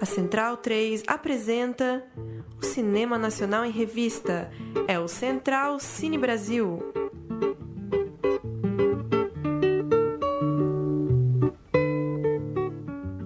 A 0.00 0.06
Central 0.06 0.56
3 0.56 1.02
apresenta 1.06 2.02
o 2.58 2.64
Cinema 2.64 3.18
Nacional 3.18 3.66
em 3.66 3.70
Revista. 3.70 4.50
É 4.88 4.98
o 4.98 5.06
Central 5.06 5.78
Cine 5.78 6.16
Brasil. 6.16 6.82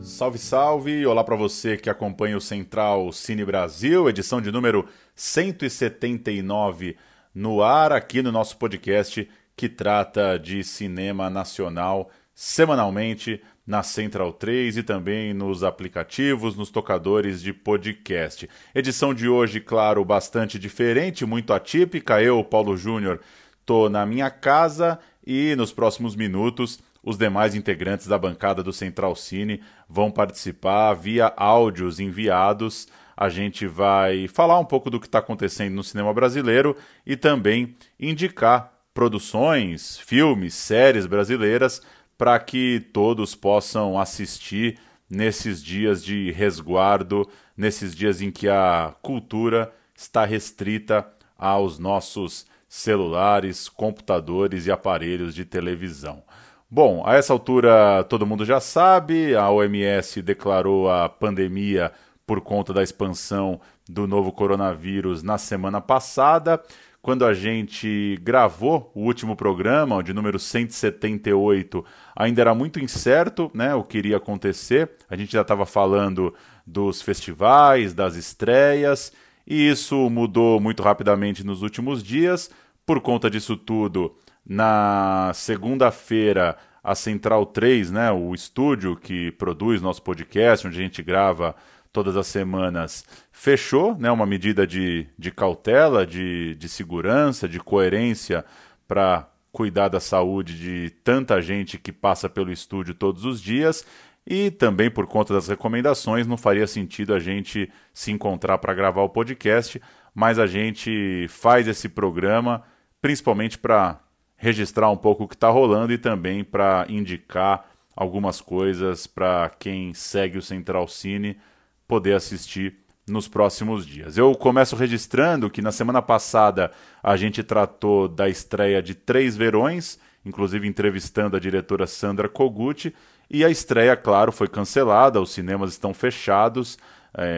Salve, 0.02 0.38
salve! 0.38 1.06
Olá 1.06 1.23
para 1.23 1.37
você 1.37 1.77
que 1.77 1.88
acompanha 1.88 2.37
o 2.37 2.41
Central 2.41 3.12
Cine 3.12 3.45
Brasil, 3.45 4.09
edição 4.09 4.41
de 4.41 4.50
número 4.50 4.84
179 5.14 6.96
no 7.32 7.62
ar 7.62 7.93
aqui 7.93 8.20
no 8.20 8.32
nosso 8.32 8.56
podcast 8.56 9.30
que 9.54 9.68
trata 9.68 10.36
de 10.41 10.64
cinema 10.64 11.30
nacional 11.30 12.11
semanalmente 12.34 13.41
na 13.66 13.82
Central 13.82 14.32
3 14.32 14.77
e 14.77 14.82
também 14.82 15.32
nos 15.32 15.64
aplicativos, 15.64 16.56
nos 16.56 16.70
tocadores 16.70 17.41
de 17.41 17.52
podcast. 17.52 18.48
Edição 18.74 19.14
de 19.14 19.28
hoje, 19.28 19.60
claro, 19.60 20.05
bastante 20.05 20.59
diferente, 20.59 21.24
muito 21.24 21.52
atípica. 21.52 22.22
Eu, 22.22 22.45
Paulo 22.45 22.77
Júnior, 22.77 23.20
tô 23.64 23.88
na 23.88 24.05
minha 24.05 24.30
casa 24.30 24.98
e 25.27 25.55
nos 25.56 25.72
próximos 25.72 26.14
minutos 26.14 26.78
os 27.02 27.16
demais 27.16 27.55
integrantes 27.55 28.06
da 28.06 28.19
bancada 28.19 28.62
do 28.62 28.72
Central 28.72 29.16
Cine 29.16 29.62
vão 29.88 30.10
participar 30.10 30.94
via 30.94 31.33
áudios 31.36 32.00
enviados. 32.00 32.88
A 33.16 33.28
gente 33.28 33.66
vai 33.66 34.27
falar 34.28 34.58
um 34.58 34.64
pouco 34.64 34.91
do 34.91 35.00
que 35.00 35.06
está 35.06 35.20
acontecendo 35.20 35.74
no 35.74 35.84
cinema 35.84 36.12
brasileiro 36.12 36.77
e 37.06 37.16
também 37.16 37.74
indicar 37.98 38.72
produções, 38.92 39.98
filmes, 39.98 40.55
séries 40.55 41.06
brasileiras 41.06 41.83
para 42.16 42.38
que 42.38 42.80
todos 42.92 43.34
possam 43.34 43.98
assistir 43.98 44.78
nesses 45.08 45.62
dias 45.62 46.05
de 46.05 46.30
resguardo, 46.33 47.28
nesses 47.56 47.94
dias 47.94 48.20
em 48.20 48.30
que 48.30 48.48
a 48.48 48.94
cultura 49.02 49.72
está 49.94 50.24
restrita 50.24 51.06
aos 51.39 51.78
nossos 51.78 52.47
celulares, 52.69 53.69
computadores 53.69 54.66
e 54.66 54.72
aparelhos 54.72 55.34
de 55.34 55.44
televisão. 55.44 56.22
Bom, 56.70 57.06
a 57.06 57.14
essa 57.14 57.33
altura 57.33 58.02
todo 58.05 58.27
mundo 58.27 58.44
já 58.44 58.58
sabe, 58.58 59.36
a 59.36 59.48
OMS 59.50 60.20
declarou 60.22 60.91
a 60.91 61.08
pandemia 61.08 61.92
por 62.27 62.41
conta 62.41 62.72
da 62.72 62.83
expansão 62.83 63.61
do 63.89 64.06
novo 64.06 64.33
coronavírus 64.33 65.22
na 65.22 65.39
semana 65.39 65.80
passada 65.80 66.61
quando 67.05 67.27
a 67.27 67.34
gente 67.34 68.19
gravou 68.22 68.91
o 68.94 69.02
último 69.02 69.36
programa, 69.36 70.02
de 70.02 70.14
número 70.14 70.38
178, 70.38 71.84
ainda 72.16 72.41
era 72.41 72.55
muito 72.55 72.80
incerto 72.80 73.50
né, 73.52 73.74
o 73.74 73.84
que 73.84 73.98
iria 73.98 74.16
acontecer. 74.16 74.91
A 75.11 75.14
gente 75.14 75.30
já 75.30 75.42
estava 75.42 75.66
falando 75.66 76.33
dos 76.66 77.02
festivais, 77.02 77.92
das 77.92 78.16
estreias, 78.16 79.12
e 79.46 79.69
isso 79.69 80.08
mudou 80.08 80.58
muito 80.58 80.83
rapidamente 80.83 81.44
nos 81.44 81.61
últimos 81.61 82.02
dias. 82.02 82.50
Por 82.86 83.02
conta 83.02 83.28
disso 83.28 83.55
tudo, 83.55 84.16
na 84.42 85.30
segunda-feira, 85.34 86.56
a 86.83 86.94
Central 86.94 87.44
3, 87.44 87.91
né, 87.91 88.11
o 88.12 88.34
estúdio 88.34 88.96
que 88.96 89.30
produz 89.33 89.83
nosso 89.83 90.00
podcast, 90.00 90.66
onde 90.66 90.78
a 90.78 90.83
gente 90.83 91.02
grava 91.02 91.55
todas 91.95 92.17
as 92.17 92.27
semanas, 92.27 93.06
fechou, 93.31 93.97
né, 93.97 94.11
uma 94.11 94.27
medida 94.27 94.67
de, 94.67 95.06
de 95.17 95.31
cautela, 95.31 96.05
de, 96.05 96.56
de 96.56 96.69
segurança, 96.69 97.48
de 97.48 97.61
coerência 97.61 98.45
para 98.89 99.28
cuidar 99.53 99.86
da 99.86 100.01
saúde 100.01 100.59
de 100.59 100.91
tanta 101.05 101.41
gente 101.41 101.78
que 101.78 101.92
passa 101.92 102.28
pelo 102.28 102.51
estúdio 102.51 102.95
todos 102.95 103.25
os 103.25 103.41
dias. 103.41 103.86
E 104.27 104.51
também 104.51 104.91
por 104.91 105.06
conta 105.06 105.33
das 105.33 105.47
recomendações 105.47 106.27
não 106.27 106.36
faria 106.36 106.67
sentido 106.67 107.14
a 107.14 107.20
gente 107.20 107.70
se 107.92 108.11
encontrar 108.11 108.58
para 108.58 108.74
gravar 108.74 109.02
o 109.02 109.08
podcast, 109.08 109.80
mas 110.13 110.41
a 110.41 110.48
gente 110.48 111.27
faz 111.29 111.68
esse 111.68 111.89
programa 111.89 112.64
principalmente 113.01 113.57
para 113.57 114.01
registrar 114.36 114.91
um 114.91 114.97
pouco 114.97 115.24
o 115.24 115.29
que 115.29 115.36
está 115.36 115.48
rolando 115.48 115.92
e 115.92 115.98
também 115.98 116.42
para 116.42 116.86
indicar 116.89 117.70
algumas 117.95 118.41
coisas 118.41 119.07
para 119.07 119.48
quem 119.61 119.95
segue 119.95 120.39
o 120.39 120.42
Central 120.42 120.89
Cine 120.89 121.39
poder 121.86 122.14
assistir 122.14 122.84
nos 123.06 123.28
próximos 123.28 123.86
dias. 123.86 124.17
Eu 124.17 124.34
começo 124.34 124.77
registrando 124.77 125.50
que 125.50 125.61
na 125.61 125.70
semana 125.70 126.00
passada 126.00 126.70
a 127.02 127.17
gente 127.17 127.42
tratou 127.42 128.08
da 128.08 128.28
estreia 128.28 128.82
de 128.82 128.94
Três 128.94 129.37
Verões, 129.37 129.99
inclusive 130.25 130.67
entrevistando 130.67 131.37
a 131.37 131.40
diretora 131.40 131.87
Sandra 131.87 132.28
Koguchi, 132.28 132.94
e 133.28 133.44
a 133.44 133.50
estreia, 133.50 133.96
claro, 133.96 134.32
foi 134.32 134.49
cancelada, 134.49 135.20
os 135.20 135.32
cinemas 135.32 135.70
estão 135.70 135.93
fechados, 135.93 136.78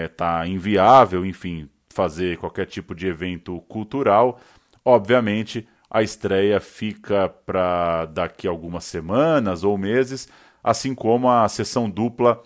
está 0.04 0.44
é, 0.44 0.48
inviável, 0.48 1.24
enfim, 1.24 1.68
fazer 1.88 2.38
qualquer 2.38 2.66
tipo 2.66 2.94
de 2.94 3.06
evento 3.06 3.60
cultural. 3.62 4.40
Obviamente, 4.84 5.66
a 5.90 6.02
estreia 6.02 6.60
fica 6.60 7.28
para 7.28 8.06
daqui 8.06 8.46
a 8.46 8.50
algumas 8.50 8.84
semanas 8.84 9.64
ou 9.64 9.78
meses, 9.78 10.28
assim 10.62 10.94
como 10.94 11.30
a 11.30 11.48
sessão 11.48 11.88
dupla 11.88 12.42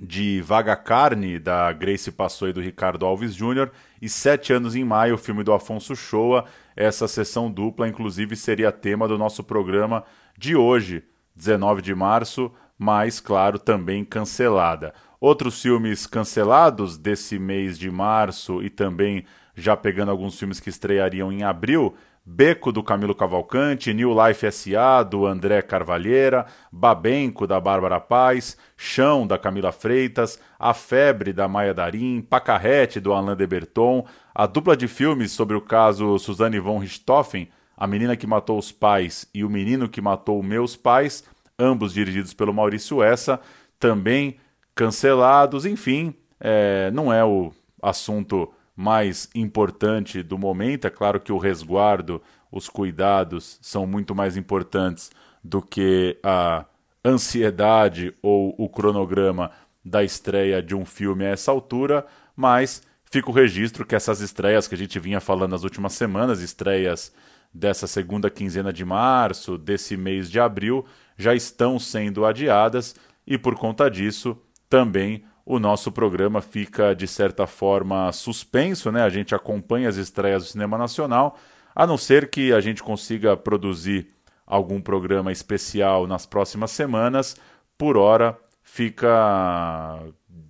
de 0.00 0.40
Vaga 0.42 0.76
Carne, 0.76 1.38
da 1.38 1.72
Grace 1.72 2.12
Passou 2.12 2.48
e 2.48 2.52
do 2.52 2.60
Ricardo 2.60 3.04
Alves 3.04 3.34
Jr., 3.34 3.70
e 4.00 4.08
Sete 4.08 4.52
Anos 4.52 4.76
em 4.76 4.84
Maio, 4.84 5.16
o 5.16 5.18
filme 5.18 5.42
do 5.42 5.52
Afonso 5.52 5.96
Shoa. 5.96 6.44
Essa 6.76 7.08
sessão 7.08 7.50
dupla, 7.50 7.88
inclusive, 7.88 8.36
seria 8.36 8.70
tema 8.70 9.08
do 9.08 9.18
nosso 9.18 9.42
programa 9.42 10.04
de 10.38 10.54
hoje, 10.54 11.02
19 11.34 11.82
de 11.82 11.94
março, 11.94 12.52
mas, 12.78 13.18
claro, 13.18 13.58
também 13.58 14.04
cancelada. 14.04 14.94
Outros 15.20 15.60
filmes 15.60 16.06
cancelados 16.06 16.96
desse 16.96 17.38
mês 17.40 17.76
de 17.76 17.90
março 17.90 18.62
e 18.62 18.70
também 18.70 19.24
já 19.56 19.76
pegando 19.76 20.12
alguns 20.12 20.38
filmes 20.38 20.60
que 20.60 20.70
estreariam 20.70 21.32
em 21.32 21.42
abril, 21.42 21.96
Beco 22.30 22.70
do 22.70 22.82
Camilo 22.82 23.14
Cavalcante, 23.14 23.94
New 23.94 24.12
Life 24.12 24.44
S.A. 24.44 25.02
do 25.02 25.24
André 25.24 25.62
Carvalheira, 25.62 26.44
Babenco 26.70 27.46
da 27.46 27.58
Bárbara 27.58 27.98
Paz, 27.98 28.54
Chão 28.76 29.26
da 29.26 29.38
Camila 29.38 29.72
Freitas, 29.72 30.38
A 30.58 30.74
Febre 30.74 31.32
da 31.32 31.48
Maia 31.48 31.72
Darim, 31.72 32.20
Pacarrete 32.20 33.00
do 33.00 33.14
Alain 33.14 33.34
de 33.34 33.46
Berton, 33.46 34.06
a 34.34 34.44
dupla 34.44 34.76
de 34.76 34.86
filmes 34.86 35.32
sobre 35.32 35.56
o 35.56 35.60
caso 35.62 36.18
Suzanne 36.18 36.60
von 36.60 36.78
Richthofen, 36.78 37.48
A 37.74 37.86
Menina 37.86 38.14
que 38.14 38.26
Matou 38.26 38.58
os 38.58 38.70
Pais 38.70 39.26
e 39.32 39.42
O 39.42 39.48
Menino 39.48 39.88
que 39.88 40.02
Matou 40.02 40.42
Meus 40.42 40.76
Pais, 40.76 41.24
ambos 41.58 41.94
dirigidos 41.94 42.34
pelo 42.34 42.52
Maurício 42.52 43.02
Essa, 43.02 43.40
também 43.80 44.36
cancelados, 44.74 45.64
enfim, 45.64 46.14
é, 46.38 46.90
não 46.90 47.10
é 47.10 47.24
o 47.24 47.52
assunto 47.82 48.52
mais 48.78 49.28
importante 49.34 50.22
do 50.22 50.38
momento. 50.38 50.86
É 50.86 50.90
claro 50.90 51.18
que 51.18 51.32
o 51.32 51.36
resguardo, 51.36 52.22
os 52.48 52.68
cuidados 52.68 53.58
são 53.60 53.84
muito 53.84 54.14
mais 54.14 54.36
importantes 54.36 55.10
do 55.42 55.60
que 55.60 56.16
a 56.22 56.64
ansiedade 57.04 58.14
ou 58.22 58.54
o 58.56 58.68
cronograma 58.68 59.50
da 59.84 60.04
estreia 60.04 60.62
de 60.62 60.76
um 60.76 60.84
filme 60.84 61.26
a 61.26 61.30
essa 61.30 61.50
altura, 61.50 62.06
mas 62.36 62.80
fica 63.04 63.28
o 63.28 63.34
registro 63.34 63.84
que 63.84 63.96
essas 63.96 64.20
estreias 64.20 64.68
que 64.68 64.76
a 64.76 64.78
gente 64.78 64.96
vinha 65.00 65.20
falando 65.20 65.50
nas 65.50 65.64
últimas 65.64 65.94
semanas, 65.94 66.40
estreias 66.40 67.12
dessa 67.52 67.88
segunda 67.88 68.30
quinzena 68.30 68.72
de 68.72 68.84
março, 68.84 69.58
desse 69.58 69.96
mês 69.96 70.30
de 70.30 70.38
abril, 70.38 70.86
já 71.16 71.34
estão 71.34 71.80
sendo 71.80 72.24
adiadas 72.24 72.94
e 73.26 73.36
por 73.36 73.56
conta 73.56 73.90
disso 73.90 74.38
também 74.70 75.24
o 75.50 75.58
nosso 75.58 75.90
programa 75.90 76.42
fica, 76.42 76.94
de 76.94 77.06
certa 77.06 77.46
forma, 77.46 78.12
suspenso, 78.12 78.92
né? 78.92 79.00
A 79.02 79.08
gente 79.08 79.34
acompanha 79.34 79.88
as 79.88 79.96
estreias 79.96 80.42
do 80.42 80.50
cinema 80.50 80.76
nacional, 80.76 81.38
a 81.74 81.86
não 81.86 81.96
ser 81.96 82.28
que 82.28 82.52
a 82.52 82.60
gente 82.60 82.82
consiga 82.82 83.34
produzir 83.34 84.08
algum 84.46 84.78
programa 84.78 85.32
especial 85.32 86.06
nas 86.06 86.26
próximas 86.26 86.70
semanas. 86.70 87.34
Por 87.78 87.96
hora, 87.96 88.38
fica, 88.62 89.98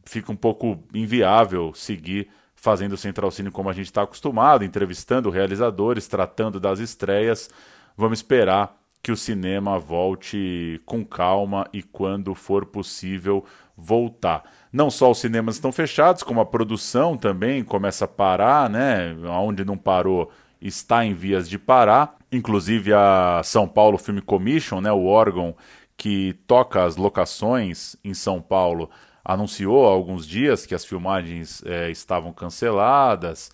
fica 0.05 0.33
um 0.33 0.37
pouco 0.37 0.83
inviável 0.93 1.73
seguir 1.75 2.29
fazendo 2.57 2.95
o 2.95 2.99
Central 2.99 3.31
Cine 3.31 3.53
como 3.53 3.71
a 3.71 3.73
gente 3.73 3.87
está 3.87 4.03
acostumado, 4.03 4.65
entrevistando 4.65 5.31
realizadores, 5.31 6.09
tratando 6.09 6.59
das 6.59 6.81
estreias. 6.81 7.49
Vamos 7.97 8.19
esperar 8.19 8.77
que 9.01 9.13
o 9.13 9.17
cinema 9.17 9.79
volte 9.79 10.81
com 10.85 11.05
calma 11.05 11.69
e, 11.73 11.85
quando 11.85 12.35
for 12.35 12.67
possível, 12.67 13.45
voltar. 13.79 14.43
Não 14.73 14.91
só 14.91 15.13
os 15.13 15.19
cinemas 15.19 15.55
estão 15.55 15.71
fechados, 15.71 16.25
como 16.25 16.41
a 16.41 16.47
produção 16.47 17.17
também 17.17 17.63
começa 17.63 18.05
a 18.05 18.09
parar, 18.09 18.69
né? 18.69 19.17
Onde 19.29 19.65
não 19.65 19.79
parou 19.79 20.31
está 20.61 21.05
em 21.05 21.15
vias 21.15 21.49
de 21.49 21.59
parar. 21.59 22.17
Inclusive 22.31 22.93
a 22.93 23.41
São 23.45 23.69
Paulo 23.69 23.97
Film 23.97 24.19
Commission, 24.19 24.81
né, 24.81 24.93
o 24.93 25.07
órgão 25.07 25.55
que 25.97 26.35
toca 26.47 26.85
as 26.85 26.97
locações 26.97 27.97
em 28.05 28.15
São 28.15 28.41
Paulo, 28.41 28.91
anunciou 29.25 29.87
há 29.87 29.91
alguns 29.91 30.27
dias 30.27 30.67
que 30.67 30.75
as 30.75 30.85
filmagens 30.85 31.63
é, 31.65 31.91
estavam 31.91 32.33
canceladas. 32.33 33.51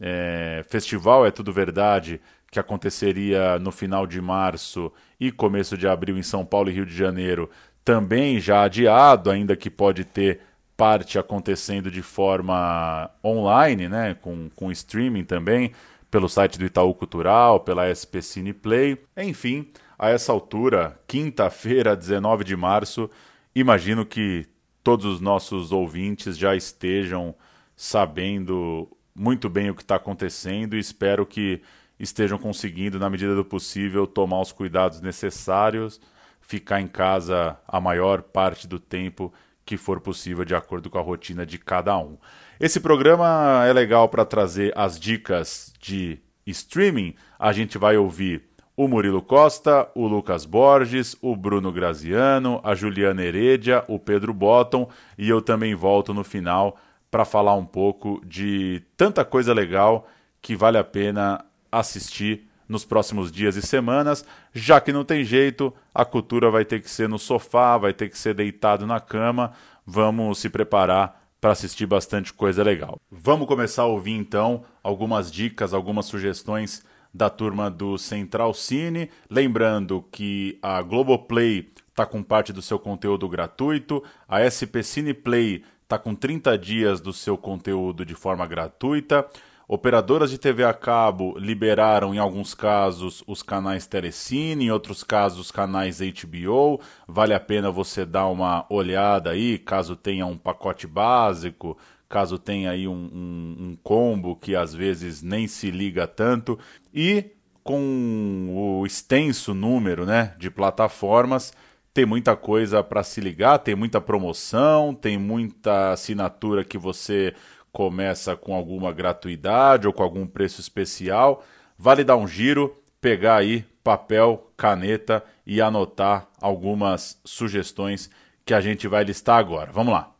É, 0.00 0.64
festival 0.68 1.26
é 1.26 1.30
tudo 1.30 1.52
verdade 1.52 2.20
que 2.50 2.58
aconteceria 2.58 3.58
no 3.58 3.72
final 3.72 4.06
de 4.06 4.20
março 4.20 4.92
e 5.18 5.32
começo 5.32 5.76
de 5.76 5.88
abril 5.88 6.16
em 6.16 6.22
São 6.22 6.44
Paulo 6.44 6.70
e 6.70 6.72
Rio 6.72 6.86
de 6.86 6.96
Janeiro, 6.96 7.50
também 7.84 8.40
já 8.40 8.62
adiado, 8.62 9.30
ainda 9.30 9.54
que 9.54 9.68
pode 9.70 10.04
ter 10.04 10.40
parte 10.76 11.18
acontecendo 11.18 11.90
de 11.90 12.02
forma 12.02 13.10
online, 13.22 13.88
né, 13.88 14.14
com, 14.14 14.48
com 14.56 14.72
streaming 14.72 15.24
também, 15.24 15.72
pelo 16.10 16.28
site 16.28 16.58
do 16.58 16.64
Itaú 16.64 16.94
Cultural, 16.94 17.60
pela 17.60 17.92
SP 17.92 18.22
Cineplay. 18.22 18.98
Enfim, 19.16 19.68
a 19.98 20.08
essa 20.08 20.32
altura, 20.32 20.98
quinta-feira, 21.06 21.96
19 21.96 22.44
de 22.44 22.56
março, 22.56 23.10
imagino 23.54 24.04
que 24.04 24.46
todos 24.82 25.06
os 25.06 25.20
nossos 25.20 25.72
ouvintes 25.72 26.36
já 26.36 26.54
estejam 26.54 27.34
sabendo 27.76 28.88
muito 29.14 29.48
bem 29.48 29.70
o 29.70 29.74
que 29.74 29.82
está 29.82 29.96
acontecendo 29.96 30.76
e 30.76 30.78
espero 30.80 31.24
que 31.24 31.62
estejam 31.98 32.38
conseguindo, 32.38 32.98
na 32.98 33.08
medida 33.08 33.34
do 33.34 33.44
possível, 33.44 34.06
tomar 34.06 34.40
os 34.40 34.52
cuidados 34.52 35.00
necessários, 35.00 36.00
ficar 36.46 36.80
em 36.80 36.86
casa 36.86 37.58
a 37.66 37.80
maior 37.80 38.22
parte 38.22 38.68
do 38.68 38.78
tempo 38.78 39.32
que 39.64 39.76
for 39.76 40.00
possível, 40.00 40.44
de 40.44 40.54
acordo 40.54 40.90
com 40.90 40.98
a 40.98 41.02
rotina 41.02 41.46
de 41.46 41.58
cada 41.58 41.96
um. 41.96 42.18
Esse 42.60 42.78
programa 42.78 43.64
é 43.66 43.72
legal 43.72 44.08
para 44.08 44.24
trazer 44.24 44.72
as 44.76 45.00
dicas 45.00 45.72
de 45.80 46.18
streaming. 46.46 47.14
A 47.38 47.52
gente 47.52 47.78
vai 47.78 47.96
ouvir 47.96 48.44
o 48.76 48.86
Murilo 48.86 49.22
Costa, 49.22 49.88
o 49.94 50.06
Lucas 50.06 50.44
Borges, 50.44 51.16
o 51.22 51.34
Bruno 51.34 51.72
Graziano, 51.72 52.60
a 52.62 52.74
Juliana 52.74 53.22
Heredia, 53.22 53.82
o 53.88 53.98
Pedro 53.98 54.34
Botton 54.34 54.88
e 55.16 55.28
eu 55.28 55.40
também 55.40 55.74
volto 55.74 56.12
no 56.12 56.24
final 56.24 56.76
para 57.10 57.24
falar 57.24 57.54
um 57.54 57.64
pouco 57.64 58.20
de 58.26 58.82
tanta 58.96 59.24
coisa 59.24 59.54
legal 59.54 60.06
que 60.42 60.54
vale 60.54 60.76
a 60.76 60.84
pena 60.84 61.44
assistir 61.72 62.46
nos 62.68 62.84
próximos 62.84 63.30
dias 63.30 63.56
e 63.56 63.62
semanas, 63.62 64.24
já 64.52 64.80
que 64.80 64.92
não 64.92 65.04
tem 65.04 65.24
jeito, 65.24 65.72
a 65.94 66.04
cultura 66.04 66.50
vai 66.50 66.64
ter 66.64 66.80
que 66.80 66.90
ser 66.90 67.08
no 67.08 67.18
sofá, 67.18 67.76
vai 67.76 67.92
ter 67.92 68.08
que 68.08 68.18
ser 68.18 68.34
deitado 68.34 68.86
na 68.86 69.00
cama. 69.00 69.52
Vamos 69.86 70.38
se 70.38 70.48
preparar 70.48 71.22
para 71.40 71.52
assistir 71.52 71.86
bastante 71.86 72.32
coisa 72.32 72.62
legal. 72.62 72.98
Vamos 73.10 73.46
começar 73.46 73.82
a 73.82 73.86
ouvir 73.86 74.12
então 74.12 74.64
algumas 74.82 75.30
dicas, 75.30 75.74
algumas 75.74 76.06
sugestões 76.06 76.82
da 77.12 77.30
turma 77.30 77.70
do 77.70 77.98
Central 77.98 78.54
Cine. 78.54 79.10
Lembrando 79.30 80.04
que 80.10 80.58
a 80.62 80.80
Globoplay 80.80 81.70
está 81.88 82.06
com 82.06 82.22
parte 82.22 82.52
do 82.52 82.62
seu 82.62 82.78
conteúdo 82.78 83.28
gratuito, 83.28 84.02
a 84.26 84.40
SP 84.48 84.82
Cine 84.82 85.14
Play 85.14 85.62
está 85.82 85.98
com 85.98 86.14
30 86.14 86.58
dias 86.58 87.00
do 87.00 87.12
seu 87.12 87.36
conteúdo 87.38 88.04
de 88.04 88.14
forma 88.14 88.46
gratuita. 88.46 89.28
Operadoras 89.66 90.30
de 90.30 90.36
TV 90.36 90.62
a 90.62 90.74
cabo 90.74 91.38
liberaram, 91.38 92.14
em 92.14 92.18
alguns 92.18 92.52
casos, 92.52 93.24
os 93.26 93.42
canais 93.42 93.86
Telecine, 93.86 94.66
em 94.66 94.70
outros 94.70 95.02
casos, 95.02 95.50
canais 95.50 96.00
HBO. 96.00 96.80
Vale 97.08 97.32
a 97.32 97.40
pena 97.40 97.70
você 97.70 98.04
dar 98.04 98.26
uma 98.26 98.66
olhada 98.68 99.30
aí, 99.30 99.58
caso 99.58 99.96
tenha 99.96 100.26
um 100.26 100.36
pacote 100.36 100.86
básico, 100.86 101.78
caso 102.10 102.38
tenha 102.38 102.72
aí 102.72 102.86
um, 102.86 102.92
um, 102.92 103.56
um 103.60 103.78
combo 103.82 104.36
que 104.36 104.54
às 104.54 104.74
vezes 104.74 105.22
nem 105.22 105.48
se 105.48 105.70
liga 105.70 106.06
tanto. 106.06 106.58
E 106.92 107.30
com 107.62 108.80
o 108.80 108.84
extenso 108.84 109.54
número 109.54 110.04
né, 110.04 110.34
de 110.38 110.50
plataformas, 110.50 111.54
tem 111.94 112.04
muita 112.04 112.36
coisa 112.36 112.82
para 112.82 113.02
se 113.02 113.20
ligar, 113.20 113.58
tem 113.60 113.74
muita 113.74 114.00
promoção, 114.00 114.92
tem 114.92 115.16
muita 115.16 115.92
assinatura 115.92 116.64
que 116.64 116.76
você 116.76 117.32
começa 117.74 118.36
com 118.36 118.54
alguma 118.54 118.92
gratuidade 118.92 119.88
ou 119.88 119.92
com 119.92 120.04
algum 120.04 120.28
preço 120.28 120.60
especial, 120.60 121.44
vale 121.76 122.04
dar 122.04 122.16
um 122.16 122.26
giro, 122.26 122.72
pegar 123.00 123.34
aí 123.34 123.64
papel, 123.82 124.48
caneta 124.56 125.24
e 125.44 125.60
anotar 125.60 126.28
algumas 126.40 127.20
sugestões 127.24 128.08
que 128.46 128.54
a 128.54 128.60
gente 128.60 128.86
vai 128.86 129.02
listar 129.02 129.38
agora. 129.40 129.72
Vamos 129.72 129.92
lá. 129.92 130.14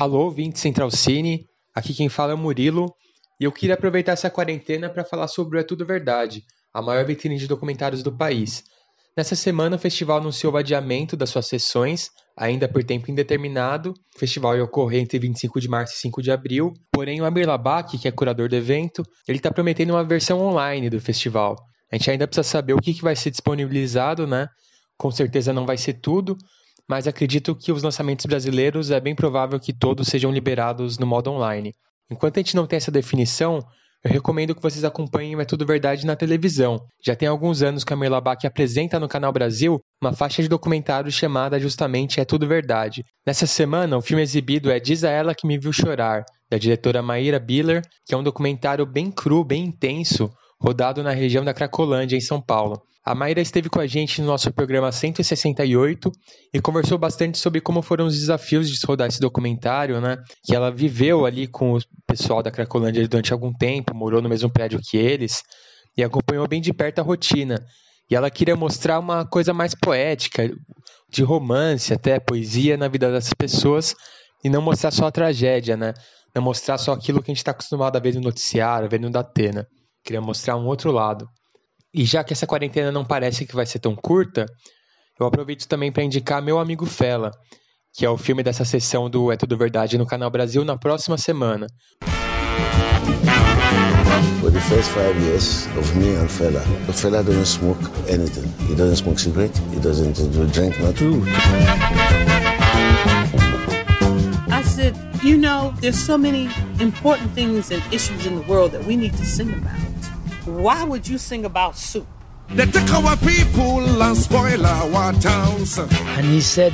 Alô, 0.00 0.30
vinte 0.32 0.58
Central 0.58 0.90
Cine. 0.90 1.46
Aqui 1.72 1.94
quem 1.94 2.08
fala 2.08 2.32
é 2.32 2.34
o 2.34 2.38
Murilo. 2.38 2.92
E 3.38 3.44
eu 3.44 3.52
queria 3.52 3.76
aproveitar 3.76 4.12
essa 4.12 4.28
quarentena 4.28 4.90
para 4.90 5.04
falar 5.04 5.28
sobre 5.28 5.58
o 5.58 5.60
É 5.60 5.62
Tudo 5.62 5.86
Verdade, 5.86 6.42
a 6.74 6.82
maior 6.82 7.04
vitrine 7.04 7.38
de 7.38 7.46
documentários 7.46 8.02
do 8.02 8.10
país. 8.10 8.64
Nessa 9.14 9.36
semana, 9.36 9.76
o 9.76 9.78
festival 9.78 10.18
anunciou 10.18 10.54
o 10.54 10.56
adiamento 10.56 11.16
das 11.16 11.28
suas 11.28 11.46
sessões, 11.46 12.08
ainda 12.34 12.66
por 12.66 12.82
tempo 12.82 13.10
indeterminado. 13.10 13.90
O 14.16 14.18
festival 14.18 14.56
ia 14.56 14.64
ocorrer 14.64 15.02
entre 15.02 15.18
25 15.18 15.60
de 15.60 15.68
março 15.68 15.94
e 15.94 15.98
5 15.98 16.22
de 16.22 16.30
abril. 16.30 16.72
Porém, 16.90 17.20
o 17.20 17.26
Amir 17.26 17.46
Labak, 17.46 17.98
que 17.98 18.08
é 18.08 18.10
curador 18.10 18.48
do 18.48 18.56
evento, 18.56 19.02
ele 19.28 19.36
está 19.36 19.50
prometendo 19.50 19.90
uma 19.90 20.02
versão 20.02 20.40
online 20.40 20.88
do 20.88 20.98
festival. 20.98 21.56
A 21.92 21.96
gente 21.96 22.10
ainda 22.10 22.26
precisa 22.26 22.48
saber 22.48 22.72
o 22.72 22.80
que, 22.80 22.94
que 22.94 23.02
vai 23.02 23.14
ser 23.14 23.30
disponibilizado, 23.30 24.26
né? 24.26 24.48
Com 24.96 25.10
certeza 25.10 25.52
não 25.52 25.66
vai 25.66 25.76
ser 25.76 25.94
tudo, 26.00 26.34
mas 26.88 27.06
acredito 27.06 27.54
que 27.54 27.70
os 27.70 27.82
lançamentos 27.82 28.24
brasileiros 28.24 28.90
é 28.90 28.98
bem 28.98 29.14
provável 29.14 29.60
que 29.60 29.74
todos 29.74 30.08
sejam 30.08 30.32
liberados 30.32 30.96
no 30.96 31.06
modo 31.06 31.30
online. 31.30 31.74
Enquanto 32.10 32.38
a 32.38 32.40
gente 32.40 32.56
não 32.56 32.66
tem 32.66 32.78
essa 32.78 32.90
definição, 32.90 33.60
eu 34.04 34.10
recomendo 34.10 34.54
que 34.54 34.62
vocês 34.62 34.84
acompanhem 34.84 35.40
É 35.40 35.44
Tudo 35.44 35.64
Verdade 35.64 36.04
na 36.04 36.16
televisão. 36.16 36.80
Já 37.04 37.14
tem 37.14 37.28
alguns 37.28 37.62
anos 37.62 37.84
que 37.84 37.92
a 37.92 37.96
Merlabac 37.96 38.46
apresenta 38.46 38.98
no 38.98 39.08
Canal 39.08 39.32
Brasil 39.32 39.80
uma 40.00 40.12
faixa 40.12 40.42
de 40.42 40.48
documentário 40.48 41.10
chamada 41.10 41.60
justamente 41.60 42.20
É 42.20 42.24
Tudo 42.24 42.48
Verdade. 42.48 43.04
Nessa 43.26 43.46
semana, 43.46 43.96
o 43.96 44.02
filme 44.02 44.22
exibido 44.22 44.70
é 44.70 44.80
Diz 44.80 45.04
a 45.04 45.10
Ela 45.10 45.34
Que 45.34 45.46
Me 45.46 45.56
Viu 45.56 45.72
Chorar, 45.72 46.24
da 46.50 46.58
diretora 46.58 47.00
Maíra 47.00 47.38
Biller, 47.38 47.82
que 48.04 48.14
é 48.14 48.16
um 48.16 48.22
documentário 48.22 48.84
bem 48.84 49.10
cru, 49.10 49.44
bem 49.44 49.64
intenso, 49.64 50.30
rodado 50.62 51.02
na 51.02 51.10
região 51.10 51.44
da 51.44 51.52
Cracolândia, 51.52 52.16
em 52.16 52.20
São 52.20 52.40
Paulo. 52.40 52.80
A 53.04 53.16
Mayra 53.16 53.40
esteve 53.40 53.68
com 53.68 53.80
a 53.80 53.86
gente 53.86 54.20
no 54.20 54.28
nosso 54.28 54.52
programa 54.52 54.92
168 54.92 56.12
e 56.54 56.60
conversou 56.60 56.96
bastante 56.96 57.36
sobre 57.36 57.60
como 57.60 57.82
foram 57.82 58.06
os 58.06 58.16
desafios 58.16 58.70
de 58.70 58.78
rodar 58.86 59.08
esse 59.08 59.18
documentário, 59.18 60.00
né? 60.00 60.18
Que 60.44 60.54
ela 60.54 60.70
viveu 60.70 61.26
ali 61.26 61.48
com 61.48 61.76
o 61.76 61.80
pessoal 62.06 62.44
da 62.44 62.50
Cracolândia 62.52 63.06
durante 63.08 63.32
algum 63.32 63.52
tempo, 63.52 63.92
morou 63.92 64.22
no 64.22 64.28
mesmo 64.28 64.52
prédio 64.52 64.78
que 64.80 64.96
eles 64.96 65.42
e 65.96 66.04
acompanhou 66.04 66.46
bem 66.46 66.60
de 66.60 66.72
perto 66.72 67.00
a 67.00 67.02
rotina. 67.02 67.58
E 68.08 68.14
ela 68.14 68.30
queria 68.30 68.54
mostrar 68.54 69.00
uma 69.00 69.26
coisa 69.26 69.52
mais 69.52 69.74
poética, 69.74 70.48
de 71.10 71.24
romance, 71.24 71.92
até 71.92 72.20
poesia 72.20 72.76
na 72.76 72.86
vida 72.86 73.10
dessas 73.10 73.34
pessoas 73.34 73.96
e 74.44 74.48
não 74.48 74.62
mostrar 74.62 74.92
só 74.92 75.06
a 75.06 75.12
tragédia, 75.12 75.76
né? 75.76 75.92
Não 76.32 76.40
mostrar 76.40 76.78
só 76.78 76.92
aquilo 76.92 77.20
que 77.20 77.32
a 77.32 77.34
gente 77.34 77.38
está 77.38 77.50
acostumado 77.50 77.96
a 77.96 78.00
ver 78.00 78.14
no 78.14 78.20
noticiário, 78.20 78.86
a 78.86 78.88
ver 78.88 79.00
no 79.00 79.10
Datena. 79.10 79.66
Queria 80.04 80.20
mostrar 80.20 80.56
um 80.56 80.66
outro 80.66 80.90
lado. 80.90 81.28
E 81.94 82.04
já 82.04 82.24
que 82.24 82.32
essa 82.32 82.46
quarentena 82.46 82.90
não 82.90 83.04
parece 83.04 83.46
que 83.46 83.54
vai 83.54 83.66
ser 83.66 83.78
tão 83.78 83.94
curta, 83.94 84.46
eu 85.20 85.26
aproveito 85.26 85.68
também 85.68 85.92
para 85.92 86.02
indicar 86.02 86.42
meu 86.42 86.58
amigo 86.58 86.86
Fela, 86.86 87.30
que 87.92 88.04
é 88.04 88.10
o 88.10 88.16
filme 88.16 88.42
dessa 88.42 88.64
sessão 88.64 89.10
do 89.10 89.30
É 89.30 89.36
Tudo 89.36 89.56
Verdade 89.56 89.98
no 89.98 90.06
Canal 90.06 90.30
Brasil 90.30 90.64
na 90.64 90.76
próxima 90.76 91.18
semana. 91.18 91.66
For 94.40 94.50
the 94.50 94.60
first 94.62 94.90
five 94.90 95.16
years 95.22 95.66
of 95.78 95.96
me 95.96 96.16
and 96.16 96.28
Fela, 96.28 96.60
Fela 96.92 97.22
doesn't 97.22 97.46
smoke 97.46 97.80
anything. 98.08 98.48
He 98.66 98.74
doesn't 98.74 98.96
smoke 98.96 99.20
cigarette. 99.20 99.56
He 99.72 99.78
doesn't 99.78 100.14
drink 100.52 100.80
nothing. 100.80 101.22
I 104.50 104.62
said, 104.62 104.96
you 105.22 105.36
know, 105.36 105.72
there's 105.80 105.98
so 105.98 106.18
many 106.18 106.48
important 106.80 107.30
things 107.32 107.70
and 107.70 107.82
issues 107.92 108.26
in 108.26 108.34
the 108.34 108.42
world 108.42 108.72
that 108.72 108.84
we 108.84 108.96
need 108.96 109.12
to 109.18 109.24
sing 109.24 109.52
about. 109.52 109.91
Why 110.44 110.82
would 110.82 111.08
you 111.08 111.18
sing 111.18 111.44
about 111.44 111.78
soup? 111.78 112.06
They 112.48 112.66
take 112.66 112.92
our 112.92 113.16
people 113.16 114.02
and 114.02 114.16
spoil 114.16 114.66
our 114.66 115.12
towns. 115.20 115.78
And 115.78 116.24
he 116.26 116.40
said, 116.42 116.72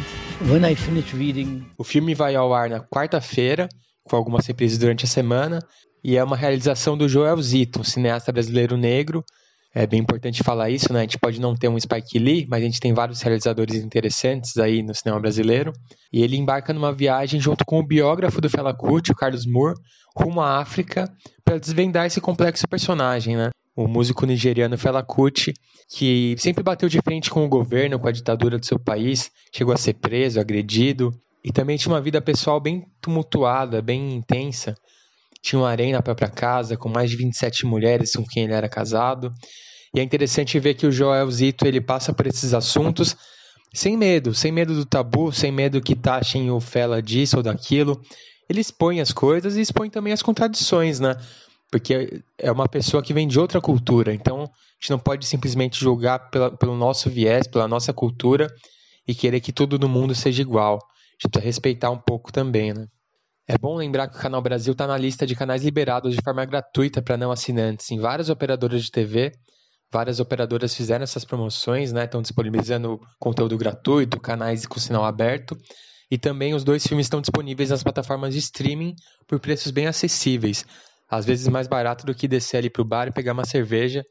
when 0.49 0.65
I 0.65 0.75
finish 0.75 1.13
reading. 1.13 1.67
O 1.77 1.85
filme 1.85 2.15
vai 2.15 2.35
ao 2.35 2.55
ar 2.55 2.71
na 2.71 2.81
quarta-feira, 2.81 3.69
com 4.05 4.17
algumas 4.17 4.47
reprises 4.47 4.79
durante 4.79 5.05
a 5.05 5.09
semana, 5.09 5.61
e 6.03 6.17
é 6.17 6.25
uma 6.25 6.35
realização 6.35 6.97
do 6.97 7.07
Joel 7.07 7.41
Zito, 7.43 7.81
um 7.81 7.85
cineasta 7.85 8.33
brasileiro 8.33 8.77
negro. 8.79 9.23
É 9.75 9.87
bem 9.87 10.01
importante 10.01 10.43
falar 10.43 10.71
isso, 10.71 10.93
né? 10.93 11.01
A 11.01 11.03
gente 11.03 11.19
pode 11.19 11.41
não 11.41 11.55
ter 11.55 11.69
um 11.69 11.79
Spike 11.79 12.19
Lee, 12.19 12.47
mas 12.49 12.63
a 12.63 12.65
gente 12.65 12.81
tem 12.81 12.95
vários 12.95 13.21
realizadores 13.21 13.77
interessantes 13.77 14.57
aí 14.57 14.83
no 14.83 14.95
cinema 14.95 15.21
brasileiro. 15.21 15.73
E 16.13 16.23
ele 16.23 16.37
embarca 16.37 16.73
numa 16.73 16.93
viagem 16.93 17.39
junto 17.39 17.65
com 17.65 17.79
o 17.79 17.87
biógrafo 17.87 18.41
do 18.41 18.49
Fela 18.49 18.75
Kuti, 18.75 19.13
o 19.13 19.15
Carlos 19.15 19.47
Moore, 19.47 19.79
rumo 20.17 20.41
à 20.41 20.59
África, 20.59 21.13
para 21.45 21.59
desvendar 21.59 22.07
esse 22.07 22.21
complexo 22.21 22.67
personagem, 22.67 23.37
né? 23.37 23.51
O 23.77 23.87
músico 23.87 24.27
nigeriano 24.27 24.79
Fela 24.79 25.03
Kuti, 25.03 25.53
que 25.91 26.35
sempre 26.39 26.65
bateu 26.65 26.89
de 26.89 27.01
frente 27.03 27.31
com 27.31 27.45
o 27.45 27.49
governo, 27.49 27.99
com 27.99 28.09
a 28.09 28.13
ditadura 28.13 28.59
do 28.59 28.67
seu 28.67 28.79
país, 28.79 29.31
chegou 29.55 29.73
a 29.73 29.77
ser 29.79 29.95
preso, 29.95 30.41
agredido, 30.41 31.13
e 31.45 31.53
também 31.53 31.77
tinha 31.77 31.93
uma 31.93 32.01
vida 32.01 32.21
pessoal 32.21 32.61
bem 32.61 32.85
tumultuada, 33.01 33.81
bem 33.81 34.15
intensa. 34.15 34.75
Tinha 35.43 35.61
um 35.61 35.65
harém 35.65 35.93
na 35.93 36.03
própria 36.03 36.29
casa, 36.29 36.77
com 36.77 36.89
mais 36.89 37.11
de 37.11 37.17
27 37.17 37.65
mulheres 37.67 38.13
com 38.13 38.25
quem 38.25 38.45
ele 38.45 38.53
era 38.53 38.69
casado. 38.69 39.33
E 39.95 40.01
é 40.01 40.03
interessante 40.03 40.59
ver 40.59 40.75
que 40.75 40.87
o 40.87 40.93
Joel 40.93 41.31
Zito 41.31 41.67
ele 41.67 41.81
passa 41.81 42.13
por 42.13 42.27
esses 42.27 42.53
assuntos 42.53 43.17
sem 43.73 43.97
medo, 43.97 44.35
sem 44.35 44.51
medo 44.51 44.75
do 44.75 44.85
tabu, 44.85 45.33
sem 45.33 45.53
medo 45.53 45.81
que 45.81 45.95
taxem 45.95 46.51
o 46.51 46.61
Fela 46.61 47.01
disso 47.01 47.37
ou 47.39 47.43
daquilo. 47.43 48.01
Ele 48.49 48.61
expõe 48.61 49.01
as 49.01 49.13
coisas 49.13 49.57
e 49.57 49.61
expõe 49.61 49.91
também 49.91 50.13
as 50.13 50.23
contradições, 50.23 51.01
né? 51.01 51.17
porque 51.71 52.23
é 52.39 52.51
uma 52.51 52.69
pessoa 52.69 53.03
que 53.03 53.13
vem 53.13 53.29
de 53.29 53.39
outra 53.39 53.61
cultura. 53.61 54.15
Então, 54.15 54.43
a 54.43 54.47
gente 54.81 54.91
não 54.91 54.99
pode 54.99 55.27
simplesmente 55.27 55.79
julgar 55.79 56.31
pela, 56.31 56.51
pelo 56.51 56.77
nosso 56.77 57.11
viés, 57.11 57.47
pela 57.47 57.69
nossa 57.69 57.93
cultura 57.93 58.49
e 59.07 59.15
querer 59.15 59.41
que 59.41 59.53
tudo 59.53 59.79
no 59.79 59.89
mundo 59.89 60.15
seja 60.15 60.43
igual. 60.43 60.77
A 60.77 61.13
gente 61.21 61.33
precisa 61.33 61.45
respeitar 61.45 61.91
um 61.91 61.99
pouco 61.99 62.33
também, 62.33 62.73
né? 62.73 62.87
É 63.49 63.57
bom 63.57 63.77
lembrar 63.77 64.09
que 64.09 64.17
o 64.17 64.21
Canal 64.21 64.43
Brasil 64.43 64.73
está 64.73 64.87
na 64.87 64.97
lista 64.97 65.27
de 65.27 65.35
canais 65.35 65.65
liberados 65.65 66.15
de 66.15 66.21
forma 66.23 66.45
gratuita 66.45 67.01
para 67.01 67.17
não 67.17 67.31
assinantes 67.31 67.91
em 67.91 67.99
várias 67.99 68.29
operadoras 68.29 68.85
de 68.85 68.91
TV. 68.91 69.33
Várias 69.91 70.21
operadoras 70.21 70.75
fizeram 70.75 71.03
essas 71.03 71.25
promoções, 71.25 71.91
né? 71.91 72.05
Estão 72.05 72.21
disponibilizando 72.21 73.01
conteúdo 73.19 73.57
gratuito, 73.57 74.21
canais 74.21 74.67
com 74.67 74.79
sinal 74.79 75.05
aberto. 75.05 75.57
E 76.11 76.19
também 76.19 76.53
os 76.53 76.63
dois 76.63 76.87
filmes 76.87 77.07
estão 77.07 77.23
disponíveis 77.23 77.71
nas 77.71 77.83
plataformas 77.83 78.35
de 78.35 78.41
streaming 78.41 78.95
por 79.27 79.41
preços 79.41 79.73
bem 79.73 79.87
acessíveis 79.87 80.65
às 81.09 81.25
vezes 81.25 81.49
mais 81.49 81.67
barato 81.67 82.05
do 82.05 82.15
que 82.15 82.29
descer 82.29 82.59
ali 82.59 82.71
para 82.71 82.83
o 82.83 82.85
bar 82.85 83.09
e 83.09 83.13
pegar 83.13 83.33
uma 83.33 83.47
cerveja. 83.47 84.05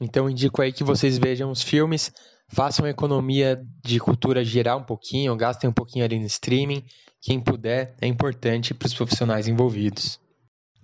Então 0.00 0.28
indico 0.28 0.60
aí 0.60 0.72
que 0.72 0.84
vocês 0.84 1.16
vejam 1.16 1.50
os 1.50 1.62
filmes, 1.62 2.12
façam 2.48 2.86
economia 2.86 3.60
de 3.84 3.98
cultura 3.98 4.44
girar 4.44 4.76
um 4.76 4.84
pouquinho, 4.84 5.36
gastem 5.36 5.68
um 5.68 5.72
pouquinho 5.72 6.04
ali 6.04 6.18
no 6.18 6.26
streaming. 6.26 6.84
Quem 7.20 7.40
puder, 7.40 7.96
é 8.00 8.06
importante 8.06 8.72
para 8.72 8.86
os 8.86 8.94
profissionais 8.94 9.48
envolvidos. 9.48 10.20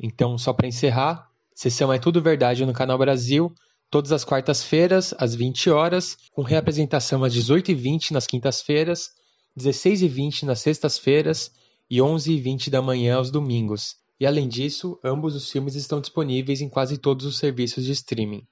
Então, 0.01 0.37
só 0.37 0.53
para 0.53 0.67
encerrar, 0.67 1.29
sessão 1.55 1.93
é 1.93 1.99
tudo 1.99 2.21
verdade 2.21 2.67
no 2.67 2.73
Canal 2.73 2.99
Brasil, 2.99 3.55
todas 3.91 4.11
as 4.11 4.25
quartas-feiras, 4.25 5.15
às 5.19 5.35
20 5.35 5.71
horas, 5.71 6.17
com 6.33 6.43
reapresentação 6.43 7.23
às 7.23 7.35
18h20 7.35 8.11
nas 8.11 8.27
quintas-feiras, 8.27 9.11
16h20 9.59 10.45
nas 10.45 10.61
sextas-feiras 10.61 11.53
e 11.89 11.99
11h20 11.99 12.71
da 12.71 12.81
manhã 12.81 13.17
aos 13.17 13.31
domingos. 13.31 13.97
E 14.19 14.27
além 14.27 14.49
disso, 14.49 14.99
ambos 15.05 15.35
os 15.35 15.51
filmes 15.51 15.75
estão 15.75 16.01
disponíveis 16.01 16.61
em 16.61 16.69
quase 16.69 16.97
todos 16.97 17.27
os 17.27 17.39
serviços 17.39 17.85
de 17.85 17.93
streaming. 17.93 18.47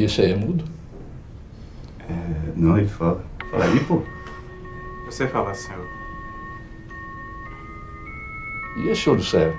E 0.00 0.04
esse 0.04 0.22
aí 0.22 0.32
é 0.32 0.34
mudo? 0.34 0.64
É, 2.08 2.52
não, 2.56 2.78
ele 2.78 2.88
fala. 2.88 3.22
Fala 3.50 3.66
aí, 3.66 3.80
pô. 3.80 4.02
Você 5.04 5.28
fala, 5.28 5.52
senhor. 5.52 5.86
E 8.78 8.88
esse 8.88 9.10
olho 9.10 9.22
sério? 9.22 9.54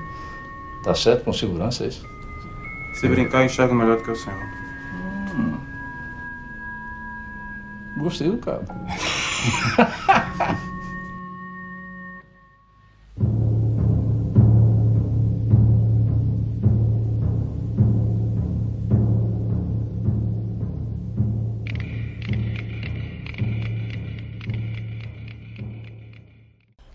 Tá 0.83 0.95
certo 0.95 1.25
com 1.25 1.31
segurança, 1.31 1.83
é 1.83 1.89
isso? 1.89 2.03
Se 2.95 3.07
brincar, 3.07 3.45
enxerga 3.45 3.75
melhor 3.75 3.97
do 3.97 4.03
que 4.03 4.09
o 4.09 4.15
senhor. 4.15 4.39
Hum. 5.35 5.59
Gostei 7.97 8.31
do 8.31 8.39
cara. 8.39 8.65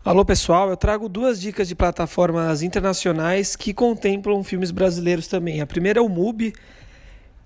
Alô 0.07 0.25
pessoal, 0.25 0.71
eu 0.71 0.77
trago 0.77 1.09
duas 1.09 1.41
dicas 1.41 1.67
de 1.67 1.75
plataformas 1.75 2.63
internacionais 2.63 3.57
que 3.57 3.75
contemplam 3.75 4.45
filmes 4.45 4.71
brasileiros 4.71 5.27
também. 5.27 5.61
A 5.61 5.67
primeira 5.67 5.99
é 5.99 6.01
o 6.01 6.09
MUBI, 6.09 6.55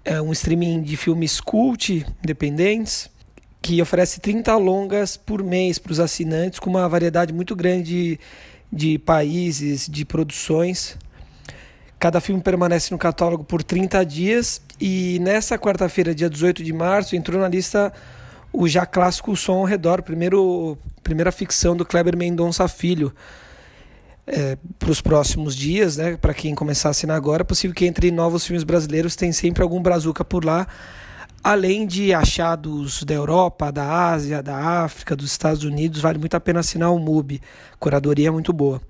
é 0.05 0.21
um 0.21 0.31
streaming 0.31 0.83
de 0.83 0.95
filmes 0.95 1.40
cult, 1.40 2.05
independentes, 2.23 3.09
que 3.62 3.81
oferece 3.81 4.21
30 4.21 4.55
longas 4.59 5.17
por 5.17 5.43
mês 5.43 5.79
para 5.79 5.93
os 5.93 5.99
assinantes, 5.99 6.59
com 6.59 6.69
uma 6.69 6.87
variedade 6.87 7.33
muito 7.33 7.57
grande 7.57 8.21
de, 8.71 8.99
países, 8.99 9.88
de 9.88 10.05
produções. 10.05 10.99
Cada 11.99 12.21
filme 12.21 12.43
permanece 12.43 12.93
no 12.93 12.99
catálogo 12.99 13.43
por 13.43 13.62
30 13.62 14.05
dias 14.05 14.61
e 14.79 15.19
nessa 15.23 15.59
quarta-feira, 15.59 16.14
dia 16.14 16.29
18 16.29 16.62
de 16.62 16.75
março, 16.75 17.17
entrou 17.17 17.40
na 17.40 17.49
lista 17.49 17.90
o 18.52 18.66
já 18.69 18.85
clássico 18.85 19.37
Som 19.37 19.59
ao 19.59 19.64
Redor, 19.64 20.02
primeiro, 20.02 20.76
primeira 21.02 21.30
ficção 21.30 21.76
do 21.76 21.85
Kleber 21.85 22.16
Mendonça 22.16 22.66
Filho. 22.69 23.14
É, 24.26 24.57
para 24.78 24.90
os 24.90 25.00
próximos 25.00 25.57
dias, 25.57 25.97
né? 25.97 26.16
Para 26.16 26.33
quem 26.33 26.54
começar 26.54 26.88
a 26.88 26.90
assinar 26.90 27.16
agora, 27.16 27.42
é 27.42 27.45
possível 27.45 27.75
que 27.75 27.85
entre 27.85 28.12
novos 28.12 28.47
filmes 28.47 28.62
brasileiros 28.62 29.16
tem 29.16 29.33
sempre 29.33 29.61
algum 29.61 29.83
brazuca 29.83 30.25
por 30.25 30.45
lá, 30.45 30.69
além 31.42 31.85
de 31.85 32.14
achados 32.14 33.02
da 33.02 33.14
Europa, 33.14 33.73
da 33.73 34.11
Ásia, 34.12 34.40
da 34.40 34.57
África, 34.85 35.16
dos 35.16 35.33
Estados 35.33 35.64
Unidos. 35.64 36.00
Vale 36.00 36.19
muito 36.19 36.35
a 36.37 36.40
pena 36.40 36.61
assinar 36.61 36.92
o 36.92 36.99
MUBI, 36.99 37.40
curadoria 37.80 38.28
é 38.28 38.30
muito 38.30 38.52
boa. 38.52 38.80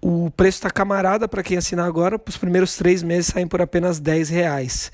O 0.00 0.30
preço 0.30 0.58
está 0.58 0.70
camarada 0.70 1.28
para 1.28 1.42
quem 1.42 1.56
assinar 1.56 1.86
agora, 1.86 2.20
os 2.26 2.36
primeiros 2.36 2.76
três 2.76 3.02
meses 3.02 3.26
saem 3.26 3.46
por 3.46 3.62
apenas 3.62 4.00
10 4.00 4.28
reais. 4.28 4.90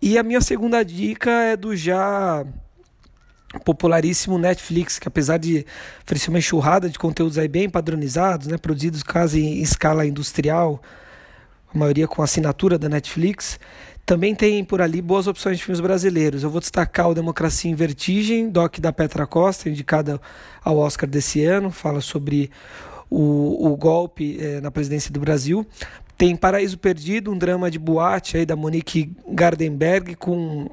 E 0.00 0.16
a 0.16 0.22
minha 0.22 0.40
segunda 0.40 0.82
dica 0.82 1.30
é 1.30 1.56
do 1.56 1.76
já 1.76 2.46
popularíssimo 3.64 4.38
Netflix, 4.38 4.98
que 4.98 5.08
apesar 5.08 5.38
de 5.38 5.66
oferecer 6.04 6.30
uma 6.30 6.38
enxurrada 6.38 6.88
de 6.88 6.98
conteúdos 6.98 7.36
aí 7.36 7.48
bem 7.48 7.68
padronizados, 7.68 8.46
né, 8.46 8.56
produzidos 8.56 9.02
quase 9.02 9.40
em 9.40 9.60
escala 9.60 10.06
industrial, 10.06 10.80
a 11.72 11.78
maioria 11.78 12.06
com 12.06 12.22
assinatura 12.22 12.78
da 12.78 12.88
Netflix, 12.88 13.58
também 14.06 14.34
tem 14.34 14.64
por 14.64 14.80
ali 14.80 15.00
boas 15.00 15.26
opções 15.26 15.58
de 15.58 15.64
filmes 15.64 15.80
brasileiros. 15.80 16.42
Eu 16.42 16.50
vou 16.50 16.60
destacar 16.60 17.08
o 17.08 17.14
Democracia 17.14 17.70
em 17.70 17.74
Vertigem, 17.74 18.48
doc 18.48 18.78
da 18.78 18.92
Petra 18.92 19.26
Costa, 19.26 19.68
indicada 19.68 20.20
ao 20.64 20.78
Oscar 20.78 21.08
desse 21.08 21.44
ano, 21.44 21.70
fala 21.70 22.00
sobre 22.00 22.50
o, 23.08 23.68
o 23.72 23.76
golpe 23.76 24.36
eh, 24.40 24.60
na 24.60 24.70
presidência 24.70 25.12
do 25.12 25.20
Brasil. 25.20 25.64
Tem 26.16 26.34
Paraíso 26.34 26.76
Perdido, 26.76 27.30
um 27.30 27.38
drama 27.38 27.70
de 27.70 27.78
boate 27.78 28.36
aí 28.36 28.44
da 28.44 28.56
Monique 28.56 29.12
Gardenberg 29.28 30.16
com 30.16 30.70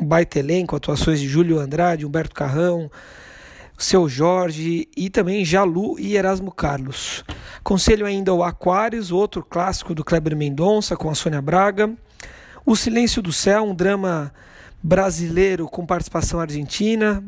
um 0.00 0.04
baita 0.04 0.38
elenco, 0.38 0.76
atuações 0.76 1.20
de 1.20 1.28
Júlio 1.28 1.58
Andrade, 1.58 2.06
Humberto 2.06 2.34
Carrão, 2.34 2.90
seu 3.76 4.08
Jorge 4.08 4.88
e 4.96 5.10
também 5.10 5.44
Jalu 5.44 5.98
e 5.98 6.16
Erasmo 6.16 6.50
Carlos. 6.52 7.24
Conselho 7.62 8.06
ainda 8.06 8.32
o 8.32 8.42
Aquários, 8.42 9.10
outro 9.10 9.44
clássico 9.44 9.94
do 9.94 10.04
Kleber 10.04 10.36
Mendonça 10.36 10.96
com 10.96 11.10
a 11.10 11.14
Sônia 11.14 11.42
Braga. 11.42 11.92
O 12.64 12.76
Silêncio 12.76 13.20
do 13.20 13.32
Céu, 13.32 13.64
um 13.64 13.74
drama 13.74 14.32
brasileiro 14.82 15.66
com 15.66 15.84
participação 15.84 16.40
argentina, 16.40 17.22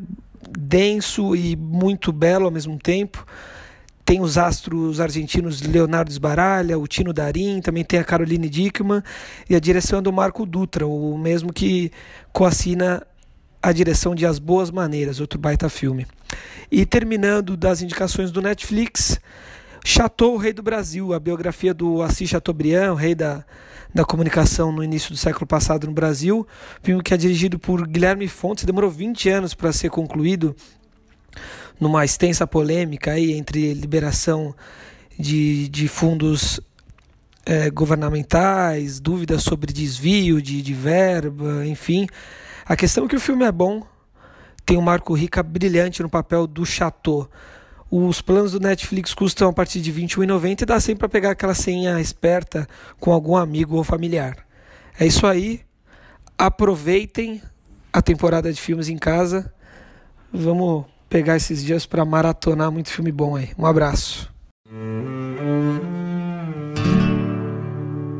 denso 0.57 1.35
e 1.35 1.55
muito 1.55 2.11
belo 2.11 2.45
ao 2.45 2.51
mesmo 2.51 2.77
tempo. 2.77 3.25
Tem 4.03 4.21
os 4.21 4.37
astros 4.37 4.99
argentinos 4.99 5.61
Leonardo 5.61 6.11
Sbaraglia, 6.11 6.77
o 6.77 6.87
Tino 6.87 7.13
Darim, 7.13 7.61
também 7.61 7.83
tem 7.83 7.99
a 7.99 8.03
Caroline 8.03 8.49
Dickman 8.49 9.01
e 9.49 9.55
a 9.55 9.59
direção 9.59 9.99
é 9.99 10.01
do 10.01 10.11
Marco 10.11 10.45
Dutra, 10.45 10.87
o 10.87 11.17
mesmo 11.17 11.53
que 11.53 11.91
coassina 12.33 13.05
a 13.61 13.71
direção 13.71 14.15
de 14.15 14.25
As 14.25 14.39
Boas 14.39 14.71
Maneiras, 14.71 15.19
outro 15.19 15.39
baita 15.39 15.69
filme. 15.69 16.07
E 16.71 16.85
terminando 16.85 17.55
das 17.55 17.81
indicações 17.81 18.31
do 18.31 18.41
Netflix, 18.41 19.19
Chateau, 19.83 20.33
o 20.33 20.37
Rei 20.37 20.53
do 20.53 20.63
Brasil, 20.63 21.13
a 21.13 21.19
biografia 21.19 21.73
do 21.73 22.01
Assis 22.01 22.29
Chateaubriand, 22.29 22.93
o 22.93 22.95
rei 22.95 23.13
da, 23.13 23.43
da 23.93 24.05
comunicação 24.05 24.71
no 24.71 24.83
início 24.83 25.11
do 25.11 25.17
século 25.17 25.45
passado 25.45 25.87
no 25.87 25.93
Brasil. 25.93 26.47
Filme 26.81 27.03
que 27.03 27.13
é 27.13 27.17
dirigido 27.17 27.59
por 27.59 27.87
Guilherme 27.87 28.27
Fontes, 28.27 28.63
demorou 28.63 28.89
20 28.89 29.29
anos 29.29 29.53
para 29.53 29.71
ser 29.73 29.89
concluído 29.89 30.55
numa 31.81 32.05
extensa 32.05 32.45
polêmica 32.45 33.13
aí 33.13 33.33
entre 33.33 33.73
liberação 33.73 34.55
de, 35.17 35.67
de 35.67 35.87
fundos 35.87 36.61
é, 37.43 37.71
governamentais, 37.71 38.99
dúvidas 38.99 39.41
sobre 39.41 39.73
desvio 39.73 40.39
de, 40.39 40.61
de 40.61 40.73
verba, 40.75 41.65
enfim. 41.65 42.07
A 42.63 42.75
questão 42.75 43.05
é 43.05 43.07
que 43.07 43.15
o 43.15 43.19
filme 43.19 43.43
é 43.43 43.51
bom, 43.51 43.83
tem 44.63 44.77
um 44.77 44.81
Marco 44.81 45.15
Rica 45.15 45.41
brilhante 45.41 46.03
no 46.03 46.09
papel 46.09 46.45
do 46.45 46.63
Chateau. 46.63 47.27
Os 47.89 48.21
planos 48.21 48.51
do 48.51 48.59
Netflix 48.59 49.13
custam 49.13 49.49
a 49.49 49.53
partir 49.53 49.81
de 49.81 49.91
R$ 49.91 50.03
21,90 50.03 50.61
e 50.61 50.65
dá 50.65 50.79
sempre 50.79 50.99
para 50.99 51.09
pegar 51.09 51.31
aquela 51.31 51.55
senha 51.55 51.99
esperta 51.99 52.67
com 52.99 53.11
algum 53.11 53.35
amigo 53.35 53.75
ou 53.75 53.83
familiar. 53.83 54.37
É 54.97 55.05
isso 55.05 55.25
aí. 55.25 55.61
Aproveitem 56.37 57.41
a 57.91 58.01
temporada 58.01 58.53
de 58.53 58.61
filmes 58.61 58.87
em 58.87 58.97
casa. 58.97 59.51
Vamos 60.31 60.85
pegar 61.11 61.35
esses 61.35 61.61
dias 61.61 61.85
para 61.85 62.05
maratonar 62.05 62.71
muito 62.71 62.89
filme 62.89 63.11
bom 63.11 63.35
aí. 63.35 63.49
Um 63.59 63.65
abraço. 63.65 64.31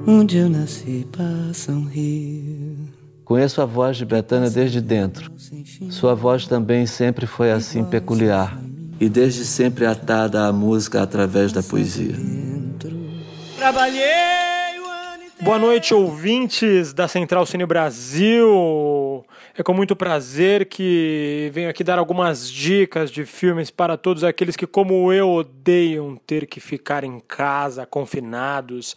Onde 0.06 0.38
eu 0.38 0.50
nasci 0.50 1.08
passa 1.10 1.72
um 1.72 1.86
rio. 1.86 2.78
Conheço 3.24 3.62
a 3.62 3.66
voz 3.66 3.96
de 3.96 4.04
Betânia 4.04 4.50
desde 4.50 4.82
dentro. 4.82 5.32
Sua 5.90 6.14
voz 6.14 6.46
também 6.46 6.86
sempre 6.86 7.26
foi 7.26 7.50
assim 7.50 7.86
peculiar 7.86 8.60
e 9.00 9.08
desde 9.08 9.46
sempre 9.46 9.86
atada 9.86 10.46
à 10.46 10.52
música 10.52 11.02
através 11.02 11.54
da 11.54 11.64
poesia. 11.64 12.16
Trabalhei 13.58 14.42
Boa 15.42 15.58
noite, 15.58 15.92
ouvintes 15.92 16.94
da 16.94 17.08
Central 17.08 17.48
Cine 17.48 17.66
Brasil. 17.66 19.26
É 19.56 19.62
com 19.62 19.74
muito 19.74 19.96
prazer 19.96 20.66
que 20.66 21.52
venho 21.54 21.70
aqui 21.70 21.84
dar 21.84 22.00
algumas 22.00 22.50
dicas 22.50 23.12
de 23.12 23.26
filmes 23.26 23.70
para 23.70 23.98
todos 23.98 24.24
aqueles 24.24 24.56
que, 24.56 24.66
como 24.66 25.12
eu, 25.12 25.30
odeiam 25.30 26.16
ter 26.26 26.48
que 26.48 26.62
ficar 26.62 27.04
em 27.04 27.20
casa, 27.20 27.86
confinados, 27.86 28.96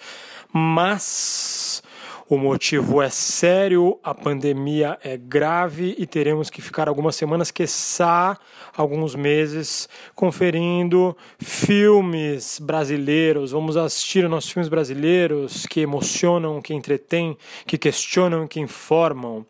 mas 0.53 1.83
o 2.27 2.39
motivo 2.39 3.03
é 3.03 3.11
sério, 3.11 3.99
a 4.03 4.15
pandemia 4.15 4.99
é 5.05 5.15
grave 5.15 5.95
e 5.99 6.07
teremos 6.07 6.49
que 6.49 6.63
ficar 6.63 6.89
algumas 6.89 7.17
semanas, 7.17 7.51
quiçá 7.51 8.39
alguns 8.75 9.15
meses, 9.15 9.89
conferindo 10.15 11.15
filmes 11.39 12.59
brasileiros. 12.59 13.51
Vamos 13.53 13.77
assistir 13.77 14.27
nossos 14.27 14.51
filmes 14.51 14.71
brasileiros 14.71 15.67
que 15.67 15.81
emocionam, 15.81 16.63
que 16.63 16.73
entretêm, 16.73 17.37
que 17.67 17.77
questionam, 17.77 18.49
que 18.49 18.59
informam. 18.59 19.45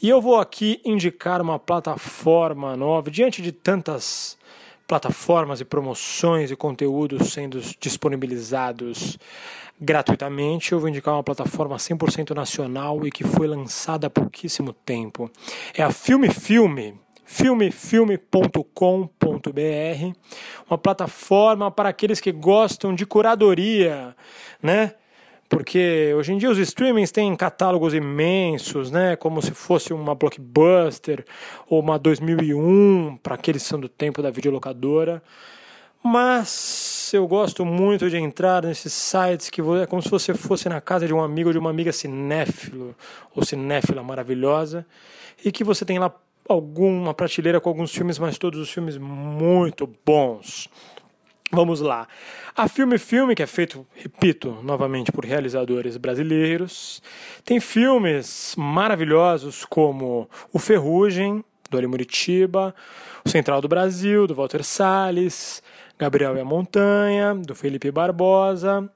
E 0.00 0.08
eu 0.08 0.20
vou 0.20 0.38
aqui 0.38 0.80
indicar 0.84 1.42
uma 1.42 1.58
plataforma 1.58 2.76
nova, 2.76 3.10
diante 3.10 3.42
de 3.42 3.50
tantas 3.50 4.38
plataformas 4.86 5.60
e 5.60 5.64
promoções 5.64 6.50
e 6.50 6.56
conteúdos 6.56 7.32
sendo 7.32 7.60
disponibilizados 7.80 9.18
gratuitamente. 9.80 10.72
Eu 10.72 10.80
vou 10.80 10.88
indicar 10.88 11.14
uma 11.14 11.22
plataforma 11.22 11.76
100% 11.76 12.34
nacional 12.34 13.06
e 13.06 13.10
que 13.10 13.24
foi 13.24 13.46
lançada 13.46 14.06
há 14.06 14.10
pouquíssimo 14.10 14.72
tempo. 14.72 15.30
É 15.74 15.82
a 15.82 15.90
Filme 15.90 16.30
Filme 16.30 16.94
filmefilme.com.br, 17.24 20.18
uma 20.68 20.78
plataforma 20.78 21.70
para 21.70 21.88
aqueles 21.88 22.20
que 22.20 22.30
gostam 22.30 22.94
de 22.94 23.06
curadoria, 23.06 24.14
né? 24.62 24.94
Porque 25.48 26.12
hoje 26.16 26.32
em 26.32 26.38
dia 26.38 26.50
os 26.50 26.58
streamings 26.58 27.10
têm 27.10 27.34
catálogos 27.36 27.94
imensos, 27.94 28.90
né? 28.90 29.16
Como 29.16 29.42
se 29.42 29.52
fosse 29.52 29.92
uma 29.92 30.14
blockbuster 30.14 31.24
ou 31.68 31.80
uma 31.80 31.98
2001 31.98 33.18
para 33.22 33.34
aqueles 33.34 33.62
que 33.62 33.68
são 33.68 33.80
do 33.80 33.88
tempo 33.88 34.22
da 34.22 34.30
videolocadora. 34.30 35.22
Mas 36.02 36.93
eu 37.12 37.26
gosto 37.26 37.64
muito 37.64 38.08
de 38.08 38.16
entrar 38.16 38.64
nesses 38.64 38.92
sites 38.92 39.50
que 39.50 39.60
é 39.60 39.86
como 39.86 40.00
se 40.00 40.08
você 40.08 40.32
fosse 40.34 40.68
na 40.68 40.80
casa 40.80 41.06
de 41.06 41.12
um 41.12 41.20
amigo 41.20 41.48
ou 41.48 41.52
de 41.52 41.58
uma 41.58 41.70
amiga 41.70 41.92
cinéfilo 41.92 42.94
ou 43.34 43.44
cinéfila 43.44 44.02
maravilhosa 44.02 44.86
e 45.44 45.52
que 45.52 45.64
você 45.64 45.84
tem 45.84 45.98
lá 45.98 46.14
alguma 46.48 47.14
prateleira 47.14 47.60
com 47.60 47.68
alguns 47.68 47.92
filmes, 47.92 48.18
mas 48.18 48.38
todos 48.38 48.60
os 48.60 48.70
filmes 48.70 48.96
muito 48.96 49.88
bons. 50.04 50.68
Vamos 51.50 51.80
lá. 51.80 52.08
A 52.56 52.68
Filme 52.68 52.98
Filme, 52.98 53.34
que 53.34 53.42
é 53.42 53.46
feito, 53.46 53.86
repito, 53.94 54.58
novamente 54.62 55.12
por 55.12 55.24
realizadores 55.24 55.96
brasileiros, 55.96 57.02
tem 57.44 57.60
filmes 57.60 58.54
maravilhosos 58.56 59.64
como 59.64 60.28
O 60.52 60.58
Ferrugem, 60.58 61.44
do 61.70 61.78
Ali 61.78 61.86
Muritiba, 61.86 62.74
O 63.24 63.28
Central 63.28 63.60
do 63.60 63.68
Brasil, 63.68 64.26
do 64.26 64.34
Walter 64.34 64.64
Salles, 64.64 65.62
Gabriel 65.98 66.36
e 66.36 66.40
a 66.40 66.44
Montanha, 66.44 67.34
do 67.34 67.54
Felipe 67.54 67.90
Barbosa. 67.90 68.90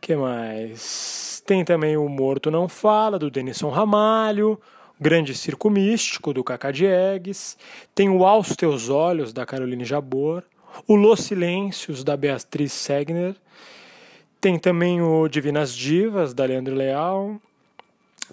que 0.00 0.16
mais? 0.16 1.42
Tem 1.46 1.64
também 1.64 1.96
o 1.96 2.08
Morto 2.08 2.50
Não 2.50 2.68
Fala, 2.68 3.18
do 3.18 3.30
Denison 3.30 3.68
Ramalho, 3.68 4.58
Grande 5.00 5.34
Circo 5.34 5.68
Místico, 5.68 6.32
do 6.32 6.42
Cacá 6.42 6.70
Diegues, 6.70 7.56
tem 7.94 8.08
o 8.08 8.24
Aos 8.24 8.56
Teus 8.56 8.88
Olhos, 8.88 9.32
da 9.32 9.46
Caroline 9.46 9.84
Jabor, 9.84 10.42
o 10.86 10.96
Los 10.96 11.20
Silêncios, 11.20 12.02
da 12.02 12.16
Beatriz 12.16 12.72
Segner, 12.72 13.34
tem 14.40 14.58
também 14.58 15.02
o 15.02 15.28
Divinas 15.28 15.72
Divas, 15.72 16.32
da 16.32 16.44
Leandro 16.44 16.74
Leal, 16.74 17.40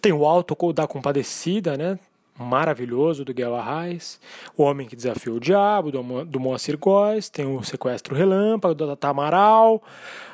tem 0.02 0.14
o 0.14 0.26
Alto 0.26 0.74
da 0.74 0.88
Compadecida, 0.88 1.78
né? 1.78 2.00
Maravilhoso 2.38 3.24
do 3.24 3.34
Guel 3.34 3.56
Arraes, 3.56 4.20
O 4.58 4.64
Homem 4.64 4.88
que 4.88 4.96
Desafiou 4.96 5.38
o 5.38 5.40
Diabo, 5.40 5.92
do, 5.92 6.26
do 6.26 6.40
Moacir 6.40 6.78
Góes, 6.78 7.30
tem 7.30 7.46
o 7.46 7.64
Sequestro 7.64 8.16
Relâmpago, 8.16 8.74
da 8.74 8.96
Tamaral. 8.96 9.82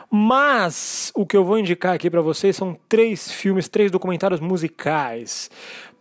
Mas 0.09 1.11
o 1.15 1.25
que 1.25 1.37
eu 1.37 1.45
vou 1.45 1.57
indicar 1.57 1.93
aqui 1.93 2.09
para 2.09 2.21
vocês 2.21 2.55
são 2.55 2.77
três 2.89 3.31
filmes, 3.31 3.69
três 3.69 3.89
documentários 3.89 4.41
musicais 4.41 5.49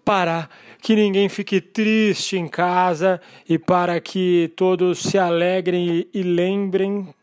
para 0.04 0.48
que 0.82 0.96
ninguém 0.96 1.28
fique 1.28 1.60
triste 1.60 2.36
em 2.36 2.48
casa 2.48 3.20
e 3.48 3.58
para 3.58 4.00
que 4.00 4.52
todos 4.56 4.98
se 4.98 5.18
alegrem 5.18 6.08
e 6.12 6.22
lembrem 6.22 7.14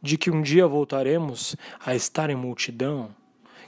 de 0.00 0.18
que 0.18 0.30
um 0.30 0.42
dia 0.42 0.66
voltaremos 0.66 1.56
a 1.84 1.94
estar 1.94 2.30
em 2.30 2.36
multidão 2.36 3.08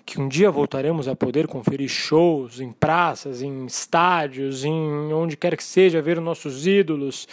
que 0.06 0.20
um 0.20 0.28
dia 0.28 0.52
voltaremos 0.52 1.08
a 1.08 1.16
poder 1.16 1.48
conferir 1.48 1.88
shows 1.88 2.60
em 2.60 2.70
praças, 2.70 3.42
em 3.42 3.66
estádios, 3.66 4.64
em 4.64 5.12
onde 5.12 5.36
quer 5.36 5.56
que 5.56 5.64
seja, 5.64 6.00
ver 6.00 6.20
nossos 6.20 6.64
ídolos 6.64 7.26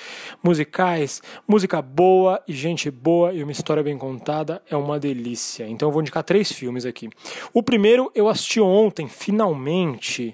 musicais, 0.44 1.22
música 1.48 1.80
boa 1.84 2.42
e 2.48 2.52
gente 2.52 2.90
boa 2.90 3.32
e 3.32 3.44
uma 3.44 3.52
história 3.52 3.84
bem 3.84 3.96
contada 3.96 4.60
é 4.68 4.76
uma 4.76 5.00
delícia. 5.00 5.68
Então 5.68 5.88
eu 5.88 5.94
vou 5.94 6.02
indicar 6.02 6.24
três 6.24 6.52
filmes 6.52 6.84
aqui. 6.84 7.12
O 7.54 7.62
primeiro 7.62 8.12
eu 8.16 8.28
assisti 8.28 8.60
ontem, 8.60 9.08
finalmente. 9.08 10.34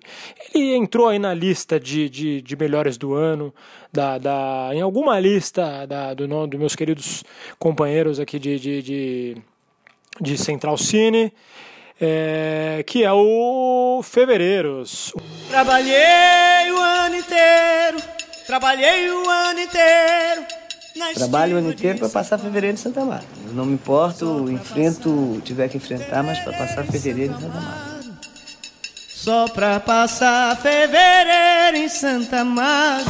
Ele 0.55 0.73
entrou 0.75 1.09
aí 1.09 1.19
na 1.19 1.33
lista 1.33 1.77
de, 1.77 2.09
de, 2.09 2.41
de 2.41 2.55
melhores 2.55 2.97
do 2.97 3.13
ano, 3.13 3.53
da, 3.91 4.17
da, 4.17 4.69
em 4.71 4.79
alguma 4.79 5.19
lista 5.19 5.85
da, 5.85 6.13
do, 6.13 6.25
dos 6.47 6.59
meus 6.59 6.75
queridos 6.75 7.21
companheiros 7.57 8.17
aqui 8.17 8.39
de, 8.39 8.57
de, 8.57 8.81
de, 8.81 9.37
de 10.21 10.37
Central 10.37 10.77
Cine 10.77 11.33
é, 11.99 12.83
que 12.87 13.03
é 13.03 13.11
o 13.11 14.01
Fevereiros. 14.03 15.13
Trabalhei 15.49 16.71
o 16.71 16.77
ano 16.77 17.15
inteiro, 17.17 17.97
trabalhei 18.47 19.09
o 19.09 19.29
ano 19.29 19.59
inteiro. 19.59 20.59
Trabalho 21.15 21.55
o 21.55 21.59
ano 21.59 21.71
inteiro 21.71 21.99
para 21.99 22.09
passar 22.09 22.37
fevereiro 22.37 22.75
em 22.75 22.77
Santa 22.77 23.05
Marta. 23.05 23.25
não 23.53 23.65
me 23.65 23.73
importo, 23.73 24.51
enfrento, 24.51 25.41
tiver 25.45 25.69
que 25.69 25.77
enfrentar, 25.77 26.21
mas 26.23 26.39
para 26.39 26.51
passar 26.57 26.83
fevereiro 26.83 27.33
em 27.33 27.39
Santa 27.39 27.59
Marta. 27.59 27.99
Só 29.07 29.47
para 29.47 29.79
passar 29.79 30.57
fevereiro 30.57 31.77
em 31.77 31.87
Santa 31.87 32.43
Marta. 32.43 33.09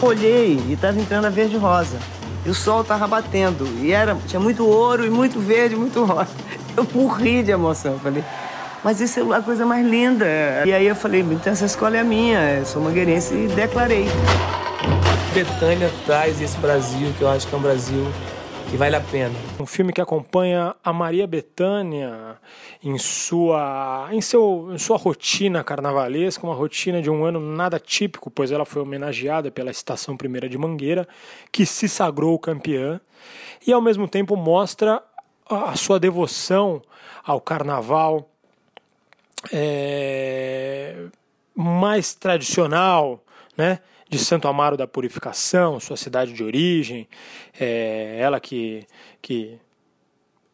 Olhei 0.00 0.58
e 0.68 0.72
estava 0.72 0.98
entrando 0.98 1.26
a 1.26 1.30
verde 1.30 1.58
rosa 1.58 1.98
o 2.50 2.54
sol 2.54 2.82
tava 2.82 3.06
batendo. 3.06 3.66
E 3.80 3.92
era, 3.92 4.16
tinha 4.26 4.40
muito 4.40 4.66
ouro 4.66 5.06
e 5.06 5.10
muito 5.10 5.38
verde, 5.38 5.76
muito 5.76 6.04
rosa. 6.04 6.28
Eu 6.76 6.86
morri 6.94 7.42
de 7.42 7.50
emoção. 7.50 7.98
Falei, 7.98 8.24
mas 8.82 9.00
isso 9.00 9.20
é 9.20 9.36
a 9.36 9.42
coisa 9.42 9.64
mais 9.64 9.86
linda. 9.86 10.26
E 10.66 10.72
aí 10.72 10.86
eu 10.86 10.96
falei, 10.96 11.20
então 11.20 11.52
essa 11.52 11.66
escola 11.66 11.96
é 11.96 12.02
minha, 12.02 12.54
eu 12.54 12.64
sou 12.64 12.80
mangueirense 12.80 13.34
e 13.34 13.46
declarei. 13.48 14.06
Betânia 15.34 15.90
traz 16.06 16.40
esse 16.40 16.56
Brasil, 16.58 17.12
que 17.18 17.22
eu 17.22 17.28
acho 17.28 17.46
que 17.46 17.54
é 17.54 17.58
um 17.58 17.60
Brasil 17.60 18.06
que 18.70 18.76
vale 18.76 18.94
a 18.94 19.00
pena. 19.00 19.34
Um 19.58 19.66
filme 19.66 19.92
que 19.92 20.00
acompanha 20.00 20.76
a 20.84 20.92
Maria 20.92 21.26
Bethânia 21.26 22.38
em 22.82 22.96
sua, 22.98 24.08
em 24.12 24.20
seu, 24.20 24.68
em 24.72 24.78
sua 24.78 24.96
rotina 24.96 25.64
carnavalesca, 25.64 26.46
uma 26.46 26.54
rotina 26.54 27.02
de 27.02 27.10
um 27.10 27.24
ano 27.24 27.40
nada 27.40 27.80
típico, 27.80 28.30
pois 28.30 28.52
ela 28.52 28.64
foi 28.64 28.80
homenageada 28.80 29.50
pela 29.50 29.72
Estação 29.72 30.16
Primeira 30.16 30.48
de 30.48 30.56
Mangueira, 30.56 31.08
que 31.50 31.66
se 31.66 31.88
sagrou 31.88 32.38
campeã, 32.38 33.00
e 33.66 33.72
ao 33.72 33.80
mesmo 33.80 34.06
tempo 34.06 34.36
mostra 34.36 35.02
a, 35.48 35.74
sua 35.74 35.98
devoção 35.98 36.80
ao 37.24 37.40
carnaval 37.40 38.30
é, 39.52 41.06
mais 41.56 42.14
tradicional, 42.14 43.20
né? 43.56 43.80
De 44.10 44.18
Santo 44.18 44.48
Amaro 44.48 44.76
da 44.76 44.88
Purificação, 44.88 45.78
sua 45.78 45.96
cidade 45.96 46.32
de 46.32 46.42
origem, 46.42 47.08
é, 47.58 48.18
ela 48.18 48.40
que, 48.40 48.84
que 49.22 49.56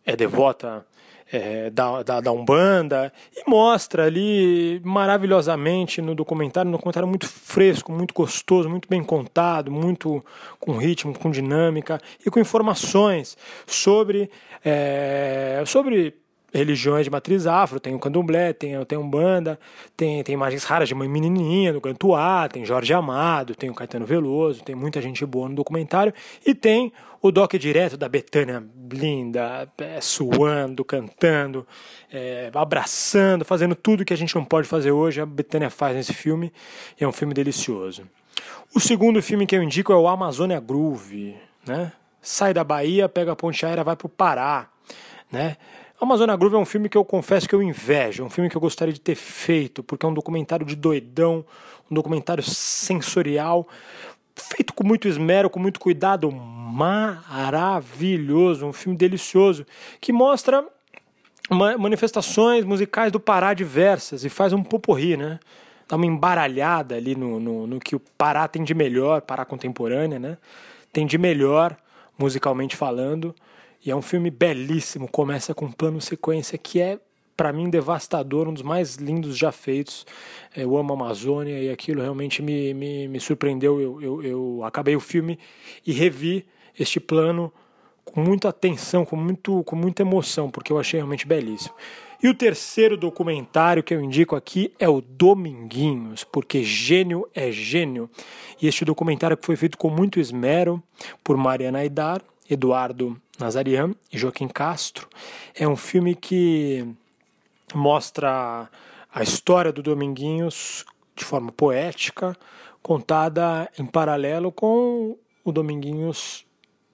é 0.04 0.14
devota 0.14 0.86
é, 1.32 1.70
da, 1.70 2.02
da, 2.02 2.20
da, 2.20 2.32
Umbanda, 2.32 3.10
e 3.34 3.48
mostra 3.48 4.04
ali 4.04 4.78
maravilhosamente 4.84 6.02
no 6.02 6.14
documentário, 6.14 6.68
um 6.68 6.72
documentário 6.72 7.08
muito 7.08 7.26
fresco, 7.26 7.90
muito 7.90 8.12
gostoso, 8.12 8.68
muito 8.68 8.88
bem 8.88 9.02
contado, 9.02 9.70
muito 9.70 10.22
com 10.60 10.76
ritmo, 10.76 11.18
com 11.18 11.30
dinâmica 11.30 11.98
e 12.24 12.30
com 12.30 12.38
informações 12.38 13.38
sobre, 13.66 14.30
é, 14.62 15.64
sobre 15.66 16.14
religiões 16.52 17.04
de 17.04 17.10
matriz 17.10 17.46
afro, 17.46 17.78
tem 17.78 17.94
o 17.94 17.98
candomblé, 17.98 18.52
tem, 18.52 18.82
tem 18.84 18.98
umbanda, 18.98 19.58
tem, 19.96 20.22
tem 20.22 20.34
imagens 20.34 20.64
raras 20.64 20.88
de 20.88 20.94
uma 20.94 21.06
menininha 21.06 21.72
no 21.72 21.80
Cantuá, 21.80 22.48
tem 22.48 22.64
Jorge 22.64 22.92
Amado, 22.94 23.54
tem 23.54 23.68
o 23.68 23.74
Caetano 23.74 24.06
Veloso, 24.06 24.62
tem 24.62 24.74
muita 24.74 25.00
gente 25.02 25.24
boa 25.26 25.48
no 25.48 25.54
documentário, 25.54 26.12
e 26.44 26.54
tem 26.54 26.92
o 27.20 27.30
doc 27.30 27.54
direto 27.54 27.96
da 27.96 28.08
Betânia 28.08 28.64
linda, 28.90 29.68
é, 29.78 30.00
suando, 30.00 30.84
cantando, 30.84 31.66
é, 32.12 32.50
abraçando, 32.54 33.44
fazendo 33.44 33.74
tudo 33.74 34.04
que 34.04 34.14
a 34.14 34.16
gente 34.16 34.34
não 34.34 34.44
pode 34.44 34.68
fazer 34.68 34.92
hoje, 34.92 35.20
a 35.20 35.26
Betânia 35.26 35.68
faz 35.68 35.96
nesse 35.96 36.14
filme, 36.14 36.52
e 37.00 37.04
é 37.04 37.08
um 37.08 37.12
filme 37.12 37.34
delicioso. 37.34 38.04
O 38.74 38.80
segundo 38.80 39.22
filme 39.22 39.46
que 39.46 39.56
eu 39.56 39.62
indico 39.62 39.92
é 39.92 39.96
o 39.96 40.08
Amazônia 40.08 40.60
Groove, 40.60 41.36
né? 41.66 41.92
Sai 42.20 42.52
da 42.52 42.64
Bahia, 42.64 43.08
pega 43.08 43.32
a 43.32 43.36
ponte 43.36 43.64
aérea, 43.64 43.84
vai 43.84 43.96
para 43.96 44.06
o 44.06 44.10
Pará, 44.10 44.68
né? 45.30 45.56
Amazônia 45.98 46.36
Groove 46.36 46.56
é 46.56 46.58
um 46.58 46.64
filme 46.66 46.90
que 46.90 46.96
eu 46.98 47.04
confesso 47.04 47.48
que 47.48 47.54
eu 47.54 47.62
invejo, 47.62 48.22
é 48.22 48.26
um 48.26 48.30
filme 48.30 48.50
que 48.50 48.56
eu 48.56 48.60
gostaria 48.60 48.92
de 48.92 49.00
ter 49.00 49.14
feito, 49.14 49.82
porque 49.82 50.04
é 50.04 50.08
um 50.08 50.12
documentário 50.12 50.66
de 50.66 50.76
doidão, 50.76 51.42
um 51.90 51.94
documentário 51.94 52.42
sensorial, 52.42 53.66
feito 54.34 54.74
com 54.74 54.86
muito 54.86 55.08
esmero, 55.08 55.48
com 55.48 55.58
muito 55.58 55.80
cuidado, 55.80 56.30
maravilhoso, 56.76 58.66
um 58.66 58.74
filme 58.74 58.98
delicioso, 58.98 59.64
que 59.98 60.12
mostra 60.12 60.66
manifestações 61.78 62.62
musicais 62.64 63.10
do 63.10 63.18
Pará 63.18 63.54
diversas 63.54 64.22
e 64.22 64.28
faz 64.28 64.52
um 64.52 64.62
poporri, 64.62 65.16
né? 65.16 65.40
Dá 65.88 65.96
uma 65.96 66.04
embaralhada 66.04 66.96
ali 66.96 67.14
no, 67.14 67.40
no, 67.40 67.66
no 67.66 67.80
que 67.80 67.96
o 67.96 68.00
Pará 68.18 68.46
tem 68.48 68.62
de 68.64 68.74
melhor, 68.74 69.22
Pará 69.22 69.46
contemporânea, 69.46 70.18
né? 70.18 70.36
Tem 70.92 71.06
de 71.06 71.16
melhor, 71.16 71.74
musicalmente 72.18 72.76
falando. 72.76 73.34
E 73.84 73.90
é 73.90 73.96
um 73.96 74.02
filme 74.02 74.30
belíssimo, 74.30 75.08
começa 75.08 75.54
com 75.54 75.66
um 75.66 75.72
plano 75.72 76.00
sequência 76.00 76.58
que 76.58 76.80
é 76.80 76.98
para 77.36 77.52
mim 77.52 77.68
devastador, 77.68 78.48
um 78.48 78.54
dos 78.54 78.62
mais 78.62 78.96
lindos 78.96 79.36
já 79.36 79.52
feitos. 79.52 80.06
Eu 80.56 80.76
amo 80.76 80.94
a 80.94 80.96
Amazônia 80.96 81.60
e 81.60 81.70
aquilo 81.70 82.00
realmente 82.00 82.40
me, 82.40 82.72
me, 82.72 83.06
me 83.08 83.20
surpreendeu. 83.20 83.80
Eu, 83.80 84.00
eu, 84.00 84.22
eu 84.22 84.64
acabei 84.64 84.96
o 84.96 85.00
filme 85.00 85.38
e 85.86 85.92
revi 85.92 86.46
este 86.78 86.98
plano 86.98 87.52
com 88.04 88.22
muita 88.22 88.48
atenção, 88.48 89.04
com, 89.04 89.16
muito, 89.16 89.62
com 89.64 89.76
muita 89.76 90.02
emoção, 90.02 90.50
porque 90.50 90.72
eu 90.72 90.78
achei 90.78 90.98
realmente 90.98 91.26
belíssimo. 91.26 91.74
E 92.22 92.28
o 92.28 92.34
terceiro 92.34 92.96
documentário 92.96 93.82
que 93.82 93.92
eu 93.92 94.00
indico 94.00 94.34
aqui 94.34 94.72
é 94.78 94.88
o 94.88 95.02
Dominguinhos, 95.02 96.24
porque 96.24 96.62
gênio 96.64 97.28
é 97.34 97.52
gênio. 97.52 98.08
E 98.60 98.66
este 98.66 98.84
documentário 98.84 99.36
que 99.36 99.44
foi 99.44 99.56
feito 99.56 99.76
com 99.76 99.90
muito 99.90 100.18
esmero 100.18 100.82
por 101.22 101.36
Mariana 101.36 101.80
Aidar, 101.80 102.22
Eduardo 102.48 103.20
Nazarian 103.38 103.94
e 104.12 104.18
Joaquim 104.18 104.48
Castro. 104.48 105.08
É 105.54 105.66
um 105.66 105.76
filme 105.76 106.14
que 106.14 106.86
mostra 107.74 108.70
a 109.12 109.22
história 109.22 109.72
do 109.72 109.82
Dominguinhos 109.82 110.84
de 111.14 111.24
forma 111.24 111.50
poética, 111.50 112.36
contada 112.82 113.70
em 113.78 113.86
paralelo 113.86 114.52
com 114.52 115.16
o 115.44 115.52
Dominguinhos 115.52 116.44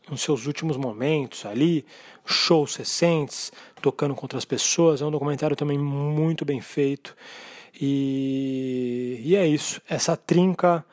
nos 0.08 0.20
seus 0.22 0.46
últimos 0.46 0.76
momentos 0.76 1.46
ali, 1.46 1.84
shows 2.24 2.76
recentes, 2.76 3.52
tocando 3.80 4.14
com 4.14 4.24
outras 4.24 4.44
pessoas. 4.44 5.00
É 5.00 5.04
um 5.04 5.10
documentário 5.10 5.56
também 5.56 5.78
muito 5.78 6.44
bem 6.44 6.60
feito. 6.60 7.16
E, 7.80 9.20
e 9.24 9.36
é 9.36 9.46
isso. 9.46 9.80
Essa 9.88 10.16
trinca 10.16 10.84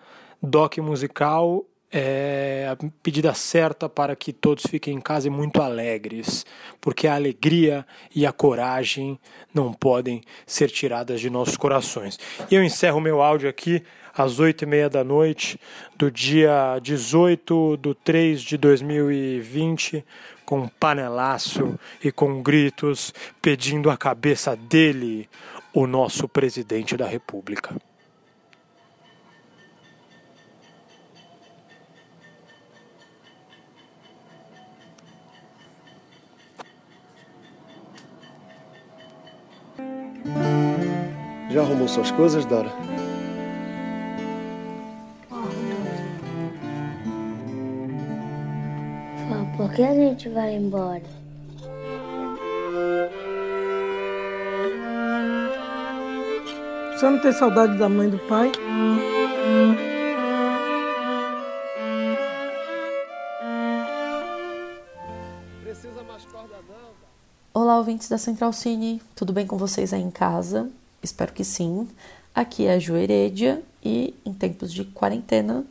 doc 0.42 0.78
musical 0.78 1.66
é 1.92 2.68
a 2.72 2.78
pedida 3.02 3.34
certa 3.34 3.90
para 3.90 4.16
que 4.16 4.32
todos 4.32 4.66
fiquem 4.66 4.96
em 4.96 5.02
casa 5.02 5.28
e 5.28 5.32
muito 5.32 5.62
alegres, 5.62 6.46
porque 6.80 7.08
a 7.08 7.16
alegria 7.16 7.86
e 8.16 8.26
a 8.26 8.32
coragem 8.32 9.20
não 9.54 9.74
podem 9.74 10.22
ser 10.46 10.70
tiradas 10.70 11.20
de 11.20 11.30
nossos 11.30 11.58
corações. 11.58 12.20
E 12.50 12.56
eu 12.56 12.64
encerro 12.64 13.02
meu 13.02 13.22
áudio 13.22 13.50
aqui 13.50 13.84
às 14.14 14.40
oito 14.40 14.64
e 14.64 14.68
meia 14.68 14.90
da 14.90 15.04
noite 15.04 15.60
do 15.98 16.12
dia 16.12 16.80
18 16.82 17.78
de 17.78 17.96
3 17.96 18.42
de 18.42 18.58
2020 18.58 20.06
com 20.46 20.62
um 20.62 20.68
panelaço 20.68 21.80
e 22.04 22.12
com 22.12 22.42
gritos 22.42 23.14
pedindo 23.42 23.90
a 23.90 23.96
cabeça 23.96 24.56
dele, 24.56 25.30
o 25.72 25.86
nosso 25.86 26.28
presidente 26.28 26.98
da 26.98 27.08
República. 27.08 27.76
Já 41.50 41.62
arrumou 41.62 41.88
suas 41.88 42.12
coisas, 42.12 42.46
Dora? 42.46 42.70
Por 49.58 49.74
que 49.74 49.84
a 49.84 49.94
gente 49.94 50.30
vai 50.30 50.56
embora? 50.56 51.02
Você 56.94 57.10
não 57.10 57.20
tem 57.20 57.32
saudade 57.34 57.78
da 57.78 57.90
mãe 57.90 58.08
e 58.08 58.12
do 58.12 58.20
pai? 58.20 58.52
Olá, 67.54 67.78
ouvintes 67.78 68.08
da 68.08 68.18
Central 68.18 68.54
Cine, 68.54 69.02
tudo 69.14 69.34
bem 69.34 69.46
com 69.46 69.58
vocês 69.58 69.92
aí 69.92 70.02
em 70.02 70.10
casa? 70.10 70.70
Espero 71.02 71.34
que 71.34 71.44
sim. 71.44 71.88
Aqui 72.34 72.66
é 72.66 72.74
a 72.74 72.80
Ju 72.80 72.96
Heredia 72.96 73.62
e 73.84 74.14
em 74.26 74.34
tempos 74.34 74.72
de 74.72 74.84
quarentena, 74.86 75.66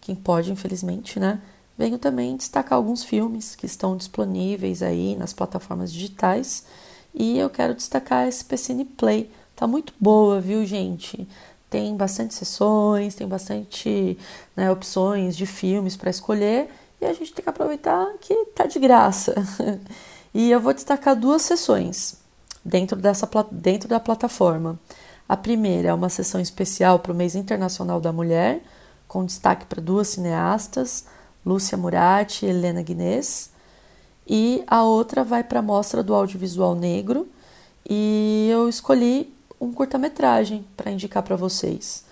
quem 0.00 0.14
pode, 0.14 0.52
infelizmente, 0.52 1.18
né? 1.18 1.40
Venho 1.76 1.98
também 1.98 2.36
destacar 2.36 2.76
alguns 2.76 3.02
filmes 3.02 3.56
que 3.56 3.66
estão 3.66 3.96
disponíveis 3.96 4.82
aí 4.82 5.16
nas 5.16 5.32
plataformas 5.32 5.92
digitais 5.92 6.64
e 7.12 7.38
eu 7.38 7.50
quero 7.50 7.74
destacar 7.74 8.24
a 8.24 8.28
SPCine 8.28 8.84
Play. 8.84 9.30
Tá 9.56 9.66
muito 9.66 9.92
boa, 9.98 10.40
viu, 10.40 10.64
gente? 10.64 11.26
Tem 11.68 11.96
bastante 11.96 12.34
sessões, 12.34 13.14
tem 13.14 13.26
bastante 13.26 14.16
né, 14.54 14.70
opções 14.70 15.36
de 15.36 15.46
filmes 15.46 15.96
para 15.96 16.10
escolher 16.10 16.68
e 17.00 17.06
a 17.06 17.12
gente 17.12 17.32
tem 17.32 17.42
que 17.42 17.50
aproveitar 17.50 18.06
que 18.20 18.34
tá 18.54 18.66
de 18.66 18.78
graça. 18.78 19.34
e 20.32 20.50
eu 20.50 20.60
vou 20.60 20.72
destacar 20.72 21.16
duas 21.16 21.42
sessões 21.42 22.23
dentro, 22.64 22.96
dessa, 22.96 23.28
dentro 23.50 23.88
da 23.88 24.00
plataforma. 24.00 24.78
A 25.28 25.36
primeira 25.36 25.88
é 25.88 25.94
uma 25.94 26.08
sessão 26.08 26.40
especial 26.40 26.98
para 26.98 27.12
o 27.12 27.14
Mês 27.14 27.34
Internacional 27.34 28.00
da 28.00 28.12
Mulher, 28.12 28.62
com 29.06 29.24
destaque 29.24 29.66
para 29.66 29.80
duas 29.80 30.08
cineastas, 30.08 31.06
Lúcia 31.44 31.76
Murati 31.76 32.46
e 32.46 32.48
Helena 32.48 32.82
Guinness. 32.82 33.50
E 34.26 34.64
a 34.66 34.82
outra 34.82 35.22
vai 35.22 35.44
para 35.44 35.58
a 35.58 35.62
Mostra 35.62 36.02
do 36.02 36.14
Audiovisual 36.14 36.74
Negro. 36.74 37.28
E 37.88 38.48
eu 38.50 38.68
escolhi 38.68 39.34
um 39.60 39.72
curta-metragem 39.72 40.66
para 40.76 40.90
indicar 40.90 41.22
para 41.22 41.36
vocês, 41.36 42.04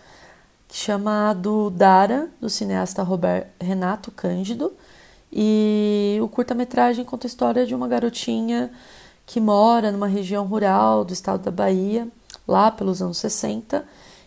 chamado 0.71 1.71
Dara, 1.71 2.29
do 2.41 2.51
cineasta 2.51 3.03
Robert 3.03 3.49
Renato 3.61 4.11
Cândido. 4.11 4.73
E 5.33 6.19
o 6.23 6.29
curta-metragem 6.29 7.05
conta 7.05 7.27
a 7.27 7.29
história 7.29 7.67
de 7.67 7.75
uma 7.75 7.89
garotinha 7.89 8.71
que 9.33 9.41
mora 9.41 9.91
numa 9.91 10.07
região 10.07 10.45
rural 10.45 11.07
do 11.07 11.15
estado 11.15 11.43
da 11.43 11.51
Bahia, 11.51 12.07
lá 12.47 12.71
pelos 12.71 13.01
anos 13.01 13.17
60, 13.17 13.83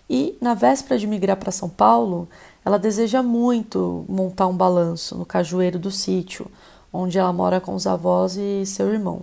e 0.10 0.36
na 0.42 0.56
véspera 0.56 0.98
de 0.98 1.06
migrar 1.06 1.38
para 1.38 1.52
São 1.52 1.70
Paulo, 1.70 2.28
ela 2.66 2.80
deseja 2.80 3.22
muito 3.22 4.04
montar 4.10 4.48
um 4.48 4.58
balanço 4.58 5.16
no 5.16 5.24
cajueiro 5.24 5.78
do 5.78 5.92
sítio, 5.92 6.48
onde 6.92 7.20
ela 7.20 7.32
mora 7.32 7.62
com 7.62 7.76
os 7.76 7.86
avós 7.86 8.36
e 8.36 8.66
seu 8.66 8.92
irmão. 8.92 9.22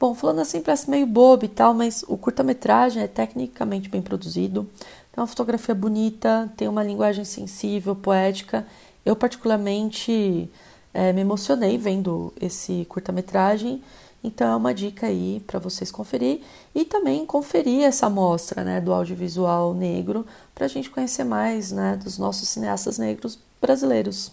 Bom, 0.00 0.16
falando 0.16 0.40
assim 0.40 0.60
parece 0.60 0.90
meio 0.90 1.06
bobo 1.06 1.44
e 1.44 1.48
tal, 1.48 1.72
mas 1.72 2.04
o 2.08 2.18
curta-metragem 2.18 3.00
é 3.00 3.06
tecnicamente 3.06 3.88
bem 3.88 4.02
produzido, 4.02 4.68
tem 5.12 5.22
uma 5.22 5.28
fotografia 5.28 5.76
bonita, 5.76 6.52
tem 6.56 6.66
uma 6.66 6.82
linguagem 6.82 7.24
sensível, 7.24 7.94
poética. 7.94 8.66
Eu, 9.06 9.14
particularmente, 9.14 10.50
é, 10.92 11.12
me 11.12 11.20
emocionei 11.20 11.78
vendo 11.78 12.32
esse 12.40 12.84
curta-metragem 12.88 13.80
então 14.24 14.50
é 14.50 14.56
uma 14.56 14.72
dica 14.72 15.06
aí 15.06 15.44
para 15.46 15.58
vocês 15.58 15.92
conferir 15.92 16.40
e 16.74 16.86
também 16.86 17.26
conferir 17.26 17.82
essa 17.82 18.06
amostra 18.06 18.64
né, 18.64 18.80
do 18.80 18.92
audiovisual 18.92 19.74
negro 19.74 20.26
para 20.54 20.64
a 20.64 20.68
gente 20.68 20.88
conhecer 20.88 21.24
mais 21.24 21.70
né, 21.70 22.00
dos 22.02 22.16
nossos 22.16 22.48
cineastas 22.48 22.96
negros 22.96 23.38
brasileiros. 23.60 24.32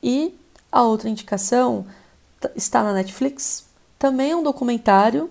E 0.00 0.32
a 0.70 0.82
outra 0.82 1.08
indicação 1.08 1.84
está 2.54 2.84
na 2.84 2.92
Netflix, 2.92 3.66
também 3.98 4.30
é 4.30 4.36
um 4.36 4.42
documentário 4.42 5.28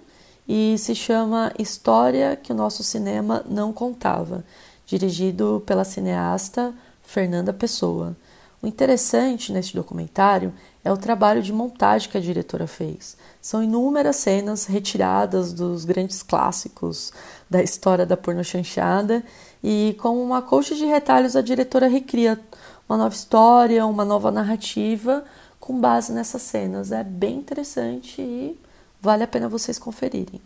e 0.47 0.77
se 0.77 0.93
chama 0.93 1.53
História 1.57 2.35
que 2.35 2.51
o 2.51 2.55
nosso 2.55 2.83
cinema 2.83 3.43
não 3.49 3.71
contava, 3.71 4.43
dirigido 4.85 5.63
pela 5.65 5.85
cineasta 5.85 6.73
Fernanda 7.03 7.53
Pessoa. 7.53 8.15
O 8.61 8.67
interessante 8.67 9.51
neste 9.51 9.75
documentário 9.75 10.53
é 10.83 10.91
o 10.91 10.97
trabalho 10.97 11.41
de 11.41 11.51
montagem 11.51 12.09
que 12.09 12.17
a 12.17 12.21
diretora 12.21 12.67
fez. 12.67 13.17
São 13.41 13.63
inúmeras 13.63 14.17
cenas 14.17 14.65
retiradas 14.65 15.51
dos 15.51 15.83
grandes 15.83 16.21
clássicos 16.21 17.11
da 17.49 17.63
história 17.63 18.05
da 18.05 18.15
porno 18.15 18.43
chanchada 18.43 19.23
e 19.63 19.97
com 19.99 20.21
uma 20.23 20.43
coxa 20.43 20.75
de 20.75 20.85
retalhos 20.85 21.35
a 21.35 21.41
diretora 21.41 21.87
recria 21.87 22.39
uma 22.87 22.97
nova 22.97 23.15
história, 23.15 23.85
uma 23.85 24.05
nova 24.05 24.29
narrativa 24.29 25.23
com 25.59 25.79
base 25.79 26.13
nessas 26.13 26.43
cenas. 26.43 26.91
É 26.91 27.03
bem 27.03 27.37
interessante 27.37 28.21
e 28.21 28.59
vale 29.01 29.23
a 29.23 29.27
pena 29.27 29.49
vocês 29.49 29.79
conferirem. 29.79 30.39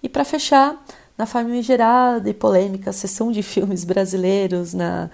E 0.00 0.08
para 0.08 0.24
fechar, 0.24 0.80
na 1.16 1.26
famigerada 1.26 2.28
e 2.28 2.34
polêmica 2.34 2.92
sessão 2.92 3.30
de 3.30 3.42
filmes 3.42 3.84
brasileiros 3.84 4.74
na, 4.74 5.10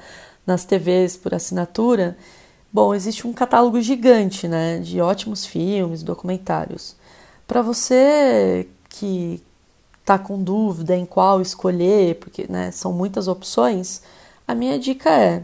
nas 0.48 0.64
TVs 0.64 1.14
por 1.14 1.34
assinatura, 1.34 2.16
bom, 2.72 2.94
existe 2.94 3.26
um 3.26 3.34
catálogo 3.34 3.78
gigante 3.82 4.48
né, 4.48 4.78
de 4.78 4.98
ótimos 4.98 5.44
filmes, 5.44 6.02
documentários. 6.02 6.96
Para 7.46 7.60
você 7.60 8.66
que 8.88 9.42
tá 10.06 10.18
com 10.18 10.42
dúvida 10.42 10.96
em 10.96 11.04
qual 11.04 11.42
escolher, 11.42 12.14
porque 12.14 12.46
né, 12.48 12.70
são 12.70 12.94
muitas 12.94 13.28
opções, 13.28 14.00
a 14.46 14.54
minha 14.54 14.78
dica 14.78 15.10
é 15.10 15.42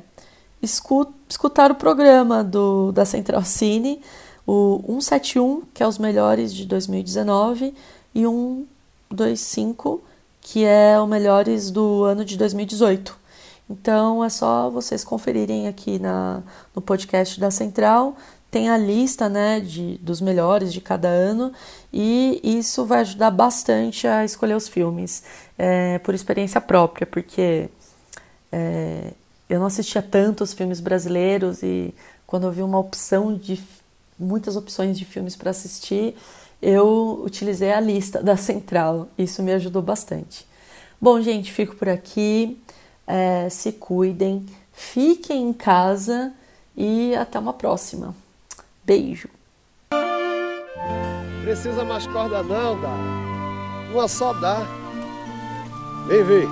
escutar 0.62 1.70
o 1.70 1.74
programa 1.74 2.42
do, 2.42 2.90
da 2.90 3.04
Central 3.04 3.44
Cine, 3.44 4.00
o 4.46 4.80
171, 4.86 5.64
que 5.74 5.82
é 5.82 5.86
os 5.86 5.98
melhores 5.98 6.54
de 6.54 6.64
2019, 6.64 7.74
e 8.14 8.22
125, 8.22 10.02
que 10.40 10.64
é 10.64 10.98
os 10.98 11.06
melhores 11.06 11.70
do 11.70 12.04
ano 12.04 12.24
de 12.24 12.38
2018. 12.38 13.23
Então 13.68 14.22
é 14.24 14.28
só 14.28 14.68
vocês 14.70 15.04
conferirem 15.04 15.66
aqui 15.68 15.98
na, 15.98 16.42
no 16.74 16.82
podcast 16.82 17.40
da 17.40 17.50
Central. 17.50 18.16
Tem 18.50 18.68
a 18.68 18.76
lista 18.76 19.28
né, 19.28 19.58
de, 19.58 19.98
dos 19.98 20.20
melhores 20.20 20.72
de 20.72 20.80
cada 20.80 21.08
ano 21.08 21.52
e 21.92 22.40
isso 22.44 22.84
vai 22.84 23.00
ajudar 23.00 23.30
bastante 23.30 24.06
a 24.06 24.24
escolher 24.24 24.54
os 24.54 24.68
filmes 24.68 25.24
é, 25.58 25.98
por 25.98 26.14
experiência 26.14 26.60
própria, 26.60 27.06
porque 27.06 27.68
é, 28.52 29.12
eu 29.48 29.58
não 29.58 29.66
assistia 29.66 30.00
tantos 30.02 30.52
filmes 30.52 30.78
brasileiros 30.78 31.62
e 31.62 31.92
quando 32.26 32.44
eu 32.44 32.52
vi 32.52 32.62
uma 32.62 32.78
opção 32.78 33.34
de 33.34 33.60
muitas 34.18 34.56
opções 34.56 34.96
de 34.96 35.04
filmes 35.04 35.34
para 35.34 35.50
assistir, 35.50 36.14
eu 36.62 37.22
utilizei 37.24 37.72
a 37.72 37.80
lista 37.80 38.22
da 38.22 38.36
Central. 38.36 39.08
Isso 39.18 39.42
me 39.42 39.52
ajudou 39.52 39.82
bastante. 39.82 40.46
Bom, 41.00 41.20
gente, 41.20 41.52
fico 41.52 41.76
por 41.76 41.88
aqui. 41.88 42.58
É, 43.06 43.48
se 43.48 43.72
cuidem, 43.72 44.46
fiquem 44.72 45.48
em 45.48 45.52
casa 45.52 46.32
e 46.76 47.14
até 47.14 47.38
uma 47.38 47.52
próxima. 47.52 48.14
Beijo. 48.84 49.28
Precisa 51.42 51.84
mais 51.84 52.06
corda 52.06 52.42
não, 52.42 52.80
dá. 52.80 52.94
Uma 53.92 54.08
só 54.08 54.32
dá. 54.32 54.62
Vem 56.08 56.24
ver. 56.24 56.48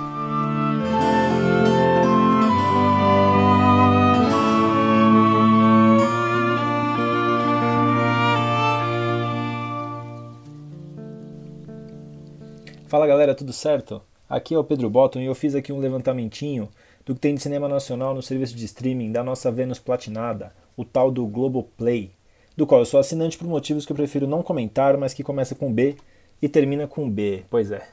Fala 12.87 13.07
galera, 13.07 13.33
tudo 13.33 13.51
certo? 13.51 14.03
Aqui 14.33 14.55
é 14.55 14.57
o 14.57 14.63
Pedro 14.63 14.89
Botton 14.89 15.19
e 15.19 15.27
eu 15.27 15.35
fiz 15.35 15.53
aqui 15.53 15.71
um 15.71 15.77
levantamentinho 15.77 16.67
do 17.05 17.13
que 17.13 17.21
tem 17.21 17.35
de 17.35 17.41
cinema 17.43 17.69
nacional 17.69 18.15
no 18.15 18.21
serviço 18.23 18.55
de 18.55 18.65
streaming 18.65 19.11
da 19.11 19.23
nossa 19.23 19.51
Vênus 19.51 19.77
Platinada, 19.77 20.51
o 20.75 20.83
tal 20.83 21.11
do 21.11 21.23
Globoplay, 21.27 22.09
do 22.57 22.65
qual 22.65 22.81
eu 22.81 22.85
sou 22.87 22.99
assinante 22.99 23.37
por 23.37 23.47
motivos 23.47 23.85
que 23.85 23.91
eu 23.91 23.95
prefiro 23.95 24.25
não 24.25 24.41
comentar, 24.41 24.97
mas 24.97 25.13
que 25.13 25.23
começa 25.23 25.53
com 25.53 25.71
B 25.71 25.97
e 26.41 26.49
termina 26.49 26.87
com 26.87 27.07
B. 27.07 27.43
Pois 27.47 27.69
é. 27.69 27.87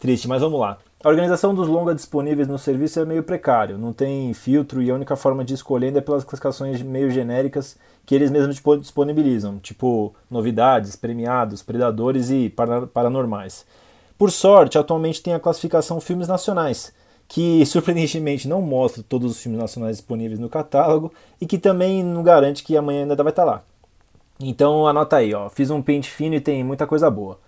Triste, 0.00 0.26
mas 0.26 0.42
vamos 0.42 0.58
lá. 0.58 0.78
A 1.00 1.08
organização 1.08 1.54
dos 1.54 1.68
longas 1.68 1.94
disponíveis 1.94 2.48
no 2.48 2.58
serviço 2.58 2.98
é 2.98 3.04
meio 3.04 3.22
precário, 3.22 3.78
não 3.78 3.92
tem 3.92 4.34
filtro 4.34 4.82
e 4.82 4.90
a 4.90 4.94
única 4.96 5.14
forma 5.14 5.44
de 5.44 5.54
escolher 5.54 5.96
é 5.96 6.00
pelas 6.00 6.24
classificações 6.24 6.82
meio 6.82 7.08
genéricas 7.08 7.78
que 8.04 8.16
eles 8.16 8.32
mesmos 8.32 8.60
disponibilizam, 8.80 9.60
tipo 9.60 10.12
novidades, 10.28 10.96
premiados, 10.96 11.62
predadores 11.62 12.30
e 12.30 12.52
paranormais. 12.92 13.64
Por 14.22 14.30
sorte, 14.30 14.78
atualmente 14.78 15.20
tem 15.20 15.34
a 15.34 15.40
classificação 15.40 16.00
Filmes 16.00 16.28
Nacionais, 16.28 16.94
que 17.26 17.66
surpreendentemente 17.66 18.46
não 18.46 18.62
mostra 18.62 19.02
todos 19.02 19.32
os 19.32 19.42
filmes 19.42 19.60
nacionais 19.60 19.96
disponíveis 19.96 20.38
no 20.38 20.48
catálogo 20.48 21.12
e 21.40 21.44
que 21.44 21.58
também 21.58 22.04
não 22.04 22.22
garante 22.22 22.62
que 22.62 22.76
amanhã 22.76 23.02
ainda 23.02 23.16
vai 23.16 23.32
estar 23.32 23.42
lá. 23.42 23.64
Então 24.38 24.86
anota 24.86 25.16
aí, 25.16 25.34
ó, 25.34 25.48
fiz 25.48 25.70
um 25.70 25.82
pente 25.82 26.08
fino 26.08 26.36
e 26.36 26.40
tem 26.40 26.62
muita 26.62 26.86
coisa 26.86 27.10
boa. 27.10 27.40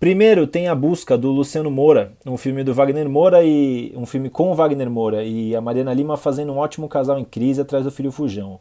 Primeiro 0.00 0.48
tem 0.48 0.66
a 0.66 0.74
busca 0.74 1.16
do 1.16 1.30
Luciano 1.30 1.70
Moura, 1.70 2.12
um 2.26 2.36
filme 2.36 2.64
do 2.64 2.74
Wagner 2.74 3.08
Moura 3.08 3.44
e 3.44 3.94
um 3.96 4.04
filme 4.04 4.28
com 4.28 4.50
o 4.50 4.54
Wagner 4.56 4.90
Moura 4.90 5.22
e 5.22 5.54
a 5.54 5.60
Mariana 5.60 5.94
Lima 5.94 6.16
fazendo 6.16 6.52
um 6.52 6.58
ótimo 6.58 6.88
casal 6.88 7.20
em 7.20 7.24
crise 7.24 7.60
atrás 7.60 7.84
do 7.84 7.92
filho 7.92 8.10
Fujão. 8.10 8.58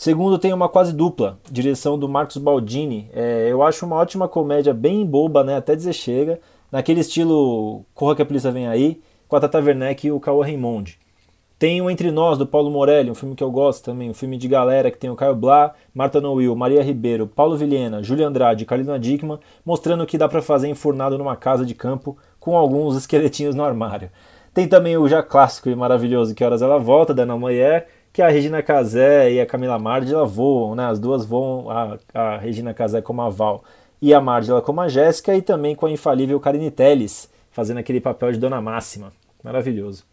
Segundo, 0.00 0.38
tem 0.38 0.50
uma 0.50 0.66
quase 0.66 0.94
dupla, 0.94 1.38
direção 1.52 1.98
do 1.98 2.08
Marcos 2.08 2.38
Baldini. 2.38 3.10
É, 3.12 3.48
eu 3.50 3.62
acho 3.62 3.84
uma 3.84 3.96
ótima 3.96 4.26
comédia, 4.26 4.72
bem 4.72 5.04
boba, 5.04 5.44
né? 5.44 5.56
Até 5.56 5.76
dizer 5.76 5.92
chega, 5.92 6.40
naquele 6.72 7.00
estilo 7.00 7.84
Corra 7.94 8.16
que 8.16 8.22
a 8.22 8.24
Polícia 8.24 8.50
Vem 8.50 8.66
Aí, 8.66 8.98
com 9.28 9.36
a 9.36 9.40
Tata 9.40 9.58
Werneck 9.58 10.06
e 10.06 10.10
o 10.10 10.18
Cauã 10.18 10.42
Raymond. 10.42 10.98
Tem 11.58 11.82
o 11.82 11.90
Entre 11.90 12.10
Nós, 12.10 12.38
do 12.38 12.46
Paulo 12.46 12.70
Morelli, 12.70 13.10
um 13.10 13.14
filme 13.14 13.34
que 13.34 13.44
eu 13.44 13.50
gosto 13.50 13.84
também, 13.84 14.08
um 14.08 14.14
filme 14.14 14.38
de 14.38 14.48
galera 14.48 14.90
que 14.90 14.96
tem 14.96 15.10
o 15.10 15.14
Caio 15.14 15.36
Blá, 15.36 15.74
Marta 15.92 16.18
Noil, 16.18 16.56
Maria 16.56 16.82
Ribeiro, 16.82 17.26
Paulo 17.26 17.54
Vilhena, 17.54 18.02
Júlio 18.02 18.26
Andrade 18.26 18.62
e 18.62 18.66
Carolina 18.66 18.98
Dickman, 18.98 19.38
mostrando 19.66 20.02
o 20.02 20.06
que 20.06 20.16
dá 20.16 20.26
para 20.30 20.40
fazer 20.40 20.68
enfurnado 20.68 21.18
numa 21.18 21.36
casa 21.36 21.66
de 21.66 21.74
campo 21.74 22.16
com 22.38 22.56
alguns 22.56 22.96
esqueletinhos 23.04 23.54
no 23.54 23.62
armário. 23.62 24.10
Tem 24.54 24.66
também 24.66 24.96
o 24.96 25.06
já 25.06 25.22
clássico 25.22 25.68
e 25.68 25.76
maravilhoso 25.76 26.34
Que 26.34 26.42
Horas 26.42 26.62
Ela 26.62 26.78
Volta, 26.78 27.12
da 27.12 27.22
Ana 27.24 27.36
Moyer, 27.36 27.86
que 28.12 28.22
a 28.22 28.28
Regina 28.28 28.62
Casé 28.62 29.32
e 29.32 29.40
a 29.40 29.46
Camila 29.46 29.78
Mardila 29.78 30.24
voam, 30.24 30.74
né? 30.74 30.86
As 30.86 30.98
duas 30.98 31.24
voam, 31.24 31.70
a, 31.70 31.98
a 32.12 32.36
Regina 32.38 32.74
Casé 32.74 33.00
como 33.00 33.22
a 33.22 33.28
Val 33.28 33.62
e 34.02 34.14
a 34.14 34.20
Mardila 34.20 34.62
como 34.62 34.80
a 34.80 34.88
Jéssica, 34.88 35.34
e 35.34 35.42
também 35.42 35.74
com 35.74 35.86
a 35.86 35.90
infalível 35.90 36.40
Karine 36.40 36.70
Telles, 36.70 37.28
fazendo 37.50 37.78
aquele 37.78 38.00
papel 38.00 38.32
de 38.32 38.38
Dona 38.38 38.60
Máxima. 38.60 39.12
Maravilhoso. 39.44 40.04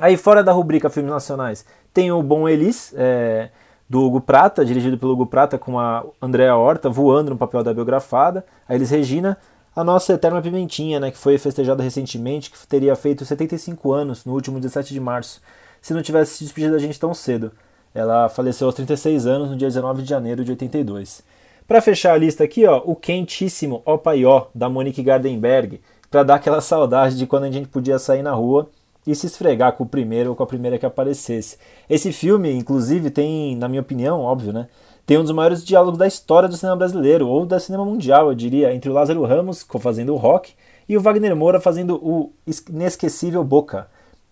Aí, 0.00 0.16
fora 0.16 0.42
da 0.42 0.52
rubrica 0.52 0.90
Filmes 0.90 1.12
Nacionais, 1.12 1.64
tem 1.92 2.10
o 2.10 2.22
Bom 2.22 2.48
Elis, 2.48 2.92
é, 2.96 3.50
do 3.88 4.02
Hugo 4.02 4.20
Prata, 4.20 4.64
dirigido 4.64 4.98
pelo 4.98 5.12
Hugo 5.12 5.26
Prata, 5.26 5.56
com 5.56 5.78
a 5.78 6.04
Andréa 6.20 6.56
Horta 6.56 6.90
voando 6.90 7.30
no 7.30 7.38
papel 7.38 7.62
da 7.62 7.72
biografada. 7.72 8.44
A 8.68 8.74
Elis 8.74 8.90
Regina, 8.90 9.38
a 9.76 9.84
nossa 9.84 10.12
eterna 10.12 10.42
Pimentinha, 10.42 10.98
né, 10.98 11.12
que 11.12 11.18
foi 11.18 11.38
festejada 11.38 11.82
recentemente, 11.82 12.50
que 12.50 12.66
teria 12.66 12.96
feito 12.96 13.24
75 13.24 13.92
anos 13.92 14.24
no 14.24 14.32
último 14.32 14.58
17 14.58 14.92
de 14.92 15.00
março 15.00 15.40
se 15.84 15.92
não 15.92 16.00
tivesse 16.00 16.38
se 16.38 16.44
despedido 16.44 16.72
da 16.72 16.78
gente 16.78 16.98
tão 16.98 17.12
cedo. 17.12 17.52
Ela 17.94 18.30
faleceu 18.30 18.66
aos 18.66 18.74
36 18.74 19.26
anos 19.26 19.50
no 19.50 19.56
dia 19.56 19.68
19 19.68 20.00
de 20.00 20.08
janeiro 20.08 20.42
de 20.42 20.50
82. 20.50 21.22
Para 21.68 21.82
fechar 21.82 22.14
a 22.14 22.16
lista 22.16 22.42
aqui, 22.42 22.64
ó, 22.64 22.82
o 22.86 22.96
quentíssimo 22.96 23.82
Opaió 23.84 24.46
da 24.54 24.66
Monique 24.66 25.02
Gardenberg, 25.02 25.82
para 26.10 26.22
dar 26.22 26.36
aquela 26.36 26.62
saudade 26.62 27.18
de 27.18 27.26
quando 27.26 27.44
a 27.44 27.50
gente 27.50 27.68
podia 27.68 27.98
sair 27.98 28.22
na 28.22 28.32
rua 28.32 28.70
e 29.06 29.14
se 29.14 29.26
esfregar 29.26 29.74
com 29.74 29.84
o 29.84 29.86
primeiro 29.86 30.30
ou 30.30 30.36
com 30.36 30.42
a 30.42 30.46
primeira 30.46 30.78
que 30.78 30.86
aparecesse. 30.86 31.58
Esse 31.88 32.14
filme, 32.14 32.50
inclusive, 32.50 33.10
tem, 33.10 33.54
na 33.54 33.68
minha 33.68 33.82
opinião, 33.82 34.22
óbvio, 34.22 34.54
né? 34.54 34.68
Tem 35.04 35.18
um 35.18 35.22
dos 35.22 35.32
maiores 35.32 35.62
diálogos 35.62 35.98
da 35.98 36.06
história 36.06 36.48
do 36.48 36.56
cinema 36.56 36.78
brasileiro, 36.78 37.28
ou 37.28 37.44
da 37.44 37.60
cinema 37.60 37.84
mundial, 37.84 38.28
eu 38.28 38.34
diria, 38.34 38.74
entre 38.74 38.88
o 38.88 38.94
Lázaro 38.94 39.22
Ramos, 39.24 39.66
fazendo 39.78 40.14
o 40.14 40.16
rock, 40.16 40.54
e 40.88 40.96
o 40.96 41.00
Wagner 41.02 41.36
Moura 41.36 41.60
fazendo 41.60 41.96
o 41.96 42.32
inesquecível 42.70 43.44
Boca. 43.44 43.86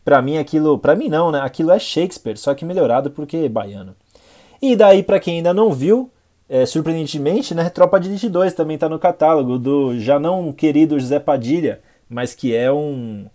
Para 0.04 0.20
mim 0.20 0.38
aquilo, 0.38 0.78
para 0.78 0.96
mim 0.96 1.08
não, 1.08 1.30
né? 1.30 1.40
Aquilo 1.40 1.70
é 1.70 1.78
Shakespeare, 1.78 2.36
só 2.36 2.54
que 2.54 2.64
melhorado 2.64 3.10
porque 3.10 3.36
é 3.36 3.48
baiano. 3.48 3.94
E 4.60 4.74
daí 4.76 5.02
para 5.02 5.20
quem 5.20 5.36
ainda 5.36 5.54
não 5.54 5.72
viu, 5.72 6.10
é, 6.48 6.66
surpreendentemente, 6.66 7.54
né, 7.54 7.70
Tropa 7.70 7.98
de 7.98 8.08
Elite 8.08 8.28
2 8.28 8.52
também 8.54 8.74
está 8.74 8.88
no 8.88 8.98
catálogo 8.98 9.58
do 9.58 9.98
já 9.98 10.18
não 10.18 10.52
querido 10.52 10.98
José 10.98 11.18
Padilha, 11.18 11.80
mas 12.08 12.34
que 12.34 12.54
é 12.54 12.70
um 12.72 13.26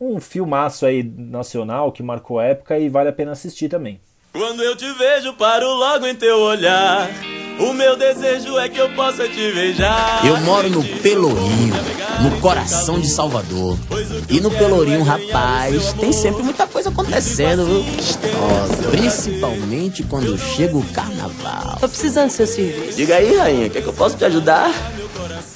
um 0.00 0.18
filmaço 0.18 0.86
aí 0.86 1.02
nacional 1.02 1.92
que 1.92 2.02
marcou 2.02 2.40
época 2.40 2.78
e 2.78 2.88
vale 2.88 3.10
a 3.10 3.12
pena 3.12 3.32
assistir 3.32 3.68
também. 3.68 4.00
Quando 4.32 4.62
eu 4.62 4.74
te 4.74 4.90
vejo, 4.94 5.34
paro 5.34 5.66
logo 5.74 6.06
em 6.06 6.14
teu 6.14 6.38
olhar. 6.38 7.10
O 7.60 7.74
meu 7.74 7.94
desejo 7.94 8.58
é 8.58 8.68
que 8.68 8.78
eu 8.78 8.88
possa 8.94 9.28
te 9.28 9.52
beijar. 9.52 10.24
Eu 10.26 10.38
moro 10.40 10.70
no 10.70 10.82
Pelourinho, 10.82 11.74
no 12.22 12.40
coração 12.40 12.98
de 12.98 13.06
Salvador. 13.06 13.76
E 14.30 14.40
no 14.40 14.50
Pelourinho, 14.50 15.02
rapaz, 15.02 15.92
tem 15.94 16.10
sempre 16.12 16.42
muita 16.42 16.66
coisa 16.66 16.88
acontecendo, 16.88 17.66
viu? 17.66 17.84
Oh, 18.40 18.90
principalmente 18.90 20.02
quando 20.04 20.38
chega 20.38 20.76
o 20.76 20.84
carnaval. 20.86 21.76
Tô 21.78 21.88
precisando 21.88 22.28
do 22.28 22.32
seu 22.32 22.46
serviço. 22.46 22.96
Diga 22.96 23.16
aí, 23.16 23.36
rainha, 23.36 23.66
o 23.66 23.70
que, 23.70 23.78
é 23.78 23.82
que 23.82 23.88
eu 23.88 23.92
posso 23.92 24.16
te 24.16 24.24
ajudar? 24.24 24.72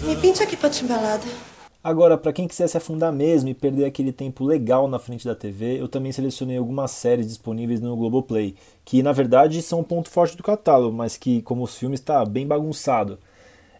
Me 0.02 0.14
pinte 0.16 0.42
aqui 0.42 0.56
pra 0.56 0.68
timbalada. 0.68 1.22
Agora, 1.84 2.16
para 2.16 2.32
quem 2.32 2.48
quiser 2.48 2.66
se 2.66 2.78
afundar 2.78 3.12
mesmo 3.12 3.50
e 3.50 3.54
perder 3.54 3.84
aquele 3.84 4.10
tempo 4.10 4.42
legal 4.42 4.88
na 4.88 4.98
frente 4.98 5.26
da 5.26 5.34
TV, 5.34 5.78
eu 5.78 5.86
também 5.86 6.10
selecionei 6.12 6.56
algumas 6.56 6.92
séries 6.92 7.26
disponíveis 7.28 7.78
no 7.78 7.94
Globoplay, 7.94 8.54
que 8.86 9.02
na 9.02 9.12
verdade 9.12 9.60
são 9.60 9.80
um 9.80 9.84
ponto 9.84 10.08
forte 10.08 10.34
do 10.34 10.42
catálogo, 10.42 10.96
mas 10.96 11.18
que, 11.18 11.42
como 11.42 11.62
os 11.62 11.76
filmes, 11.76 12.00
está 12.00 12.24
bem 12.24 12.46
bagunçado. 12.46 13.18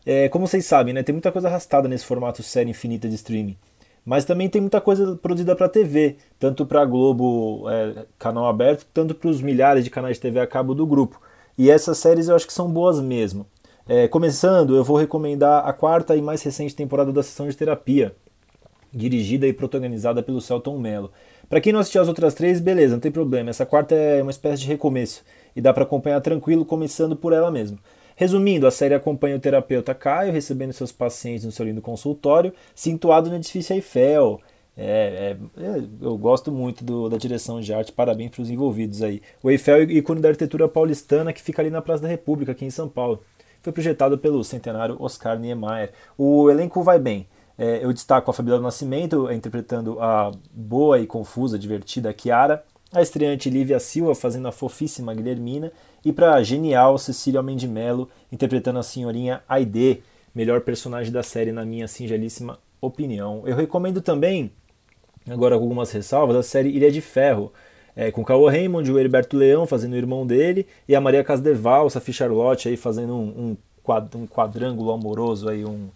É, 0.05 0.29
como 0.29 0.47
vocês 0.47 0.67
sabem, 0.67 0.93
né, 0.93 1.03
tem 1.03 1.15
muita 1.15 1.33
coisa 1.33 1.49
arrastada 1.49 1.89
nesse 1.89 2.05
formato 2.05 2.43
série 2.43 2.69
infinita 2.69 3.09
de 3.09 3.15
streaming. 3.15 3.57
Mas 4.05 4.27
também 4.27 4.51
tem 4.51 4.61
muita 4.61 4.83
coisa 4.83 5.17
produzida 5.17 5.57
para 5.57 5.67
TV, 5.67 6.17
tanto 6.39 6.67
para 6.67 6.85
Globo, 6.85 7.65
é, 7.71 8.05
canal 8.19 8.47
aberto, 8.47 8.87
tanto 8.93 9.15
para 9.15 9.31
os 9.31 9.41
milhares 9.41 9.83
de 9.83 9.89
canais 9.89 10.19
de 10.19 10.21
TV 10.21 10.41
a 10.41 10.47
cabo 10.47 10.75
do 10.75 10.87
grupo. 10.87 11.19
E 11.57 11.71
essas 11.71 11.97
séries 11.97 12.29
eu 12.29 12.37
acho 12.37 12.47
que 12.47 12.53
são 12.53 12.71
boas 12.71 13.01
mesmo. 13.01 13.47
É, 13.87 14.09
começando, 14.09 14.75
eu 14.75 14.83
vou 14.83 14.97
recomendar 14.97 15.69
a 15.69 15.71
quarta 15.71 16.17
e 16.17 16.23
mais 16.23 16.43
recente 16.43 16.75
temporada 16.75 17.13
da 17.13 17.23
Sessão 17.23 17.47
de 17.47 17.55
Terapia, 17.55 18.17
dirigida 18.91 19.47
e 19.47 19.53
protagonizada 19.53 20.23
pelo 20.23 20.41
Celton 20.41 20.79
Mello. 20.79 21.13
Para 21.51 21.61
quem 21.61 21.71
não 21.71 21.81
assistiu 21.81 22.01
as 22.01 22.09
outras 22.09 22.33
três, 22.33 22.61
beleza, 22.61 22.95
não 22.95 23.01
tem 23.01 23.13
problema. 23.13 23.51
Essa 23.51 23.67
quarta 23.67 23.95
é 23.95 24.23
uma 24.23 24.31
espécie 24.31 24.63
de 24.63 24.69
recomeço 24.69 25.23
e 25.55 25.61
dá 25.61 25.71
para 25.71 25.83
acompanhar 25.83 26.19
tranquilo, 26.23 26.65
começando 26.65 27.15
por 27.15 27.35
ela 27.35 27.51
mesmo. 27.51 27.79
Resumindo, 28.17 28.67
a 28.67 28.71
série 28.71 28.95
acompanha 28.95 29.37
o 29.37 29.41
terapeuta 29.41 29.95
Caio 29.95 30.33
recebendo 30.33 30.73
seus 30.73 30.91
pacientes 30.91 31.45
no 31.45 31.53
seu 31.53 31.67
lindo 31.67 31.83
consultório, 31.83 32.55
situado 32.75 33.29
no 33.29 33.37
edifício 33.37 33.75
Eiffel. 33.75 34.41
É, 34.75 35.37
é, 35.59 35.63
é, 35.63 35.83
eu 36.01 36.17
gosto 36.17 36.51
muito 36.51 36.83
do, 36.83 37.11
da 37.11 37.19
direção 37.19 37.61
de 37.61 37.75
arte, 37.75 37.93
parabéns 37.93 38.31
para 38.31 38.41
os 38.41 38.49
envolvidos 38.49 39.03
aí. 39.03 39.21
O 39.43 39.51
Eiffel 39.51 39.77
é 39.77 39.83
ícone 39.83 40.23
da 40.23 40.31
arquitetura 40.31 40.67
paulistana 40.69 41.35
que 41.35 41.43
fica 41.43 41.61
ali 41.61 41.71
na 41.71 41.83
Praça 41.83 42.05
da 42.05 42.09
República, 42.09 42.53
aqui 42.53 42.65
em 42.65 42.71
São 42.71 42.89
Paulo. 42.89 43.21
Foi 43.65 43.73
projetado 43.73 44.19
pelo 44.19 44.45
centenário 44.45 44.95
Oscar 45.01 45.39
Niemeyer. 45.39 45.91
O 46.19 46.51
elenco 46.51 46.83
vai 46.83 46.99
bem. 46.99 47.27
É, 47.57 47.83
eu 47.83 47.95
destaco 47.95 48.31
a 48.31 48.35
Fabiola 48.35 48.61
Nascimento 48.61 49.33
interpretando 49.33 49.99
a 50.03 50.31
boa 50.53 50.99
e 50.99 51.07
confusa, 51.07 51.59
divertida 51.59 52.13
Kiara, 52.13 52.63
a 52.93 53.01
estreante 53.01 53.49
Lívia 53.49 53.81
Silva 53.81 54.15
fazendo 54.15 54.49
a 54.49 54.53
fofíssima 54.53 55.15
Guilhermina 55.15 55.73
e 56.05 56.13
para 56.13 56.35
a 56.35 56.43
genial 56.43 56.99
Cecília 56.99 57.43
Mendimelo 57.43 58.11
interpretando 58.31 58.81
a 58.81 58.83
senhorinha 58.83 59.43
Aide, 59.49 60.03
melhor 60.35 60.61
personagem 60.61 61.11
da 61.11 61.23
série 61.23 61.51
na 61.51 61.65
minha 61.65 61.89
singelíssima 61.89 62.59
opinião. 62.83 63.45
Eu 63.47 63.57
recomendo 63.57 64.03
também, 64.03 64.53
agora 65.27 65.57
com 65.57 65.63
algumas 65.63 65.91
ressalvas, 65.91 66.37
a 66.37 66.43
série 66.43 66.69
Ilha 66.69 66.93
de 66.93 67.01
Ferro, 67.01 67.51
é, 67.97 68.11
com 68.11 68.25
Cauã 68.25 68.51
Raymond, 68.51 68.91
o 68.91 68.99
Heriberto 68.99 69.37
Leão 69.37 69.67
fazendo 69.67 69.93
o 69.93 69.97
irmão 69.97 70.27
dele 70.27 70.67
e 70.89 70.95
a 70.95 71.01
Maria 71.01 71.23
Casdeval, 71.23 71.89
Safi 71.89 72.13
Charlotte 72.13 72.69
aí 72.69 72.77
fazendo 72.77 73.15
um, 73.15 73.57
um, 73.87 74.19
um 74.19 74.27
quadrângulo 74.27 74.91
amoroso 74.91 75.49
aí, 75.49 75.65
um 75.65 75.89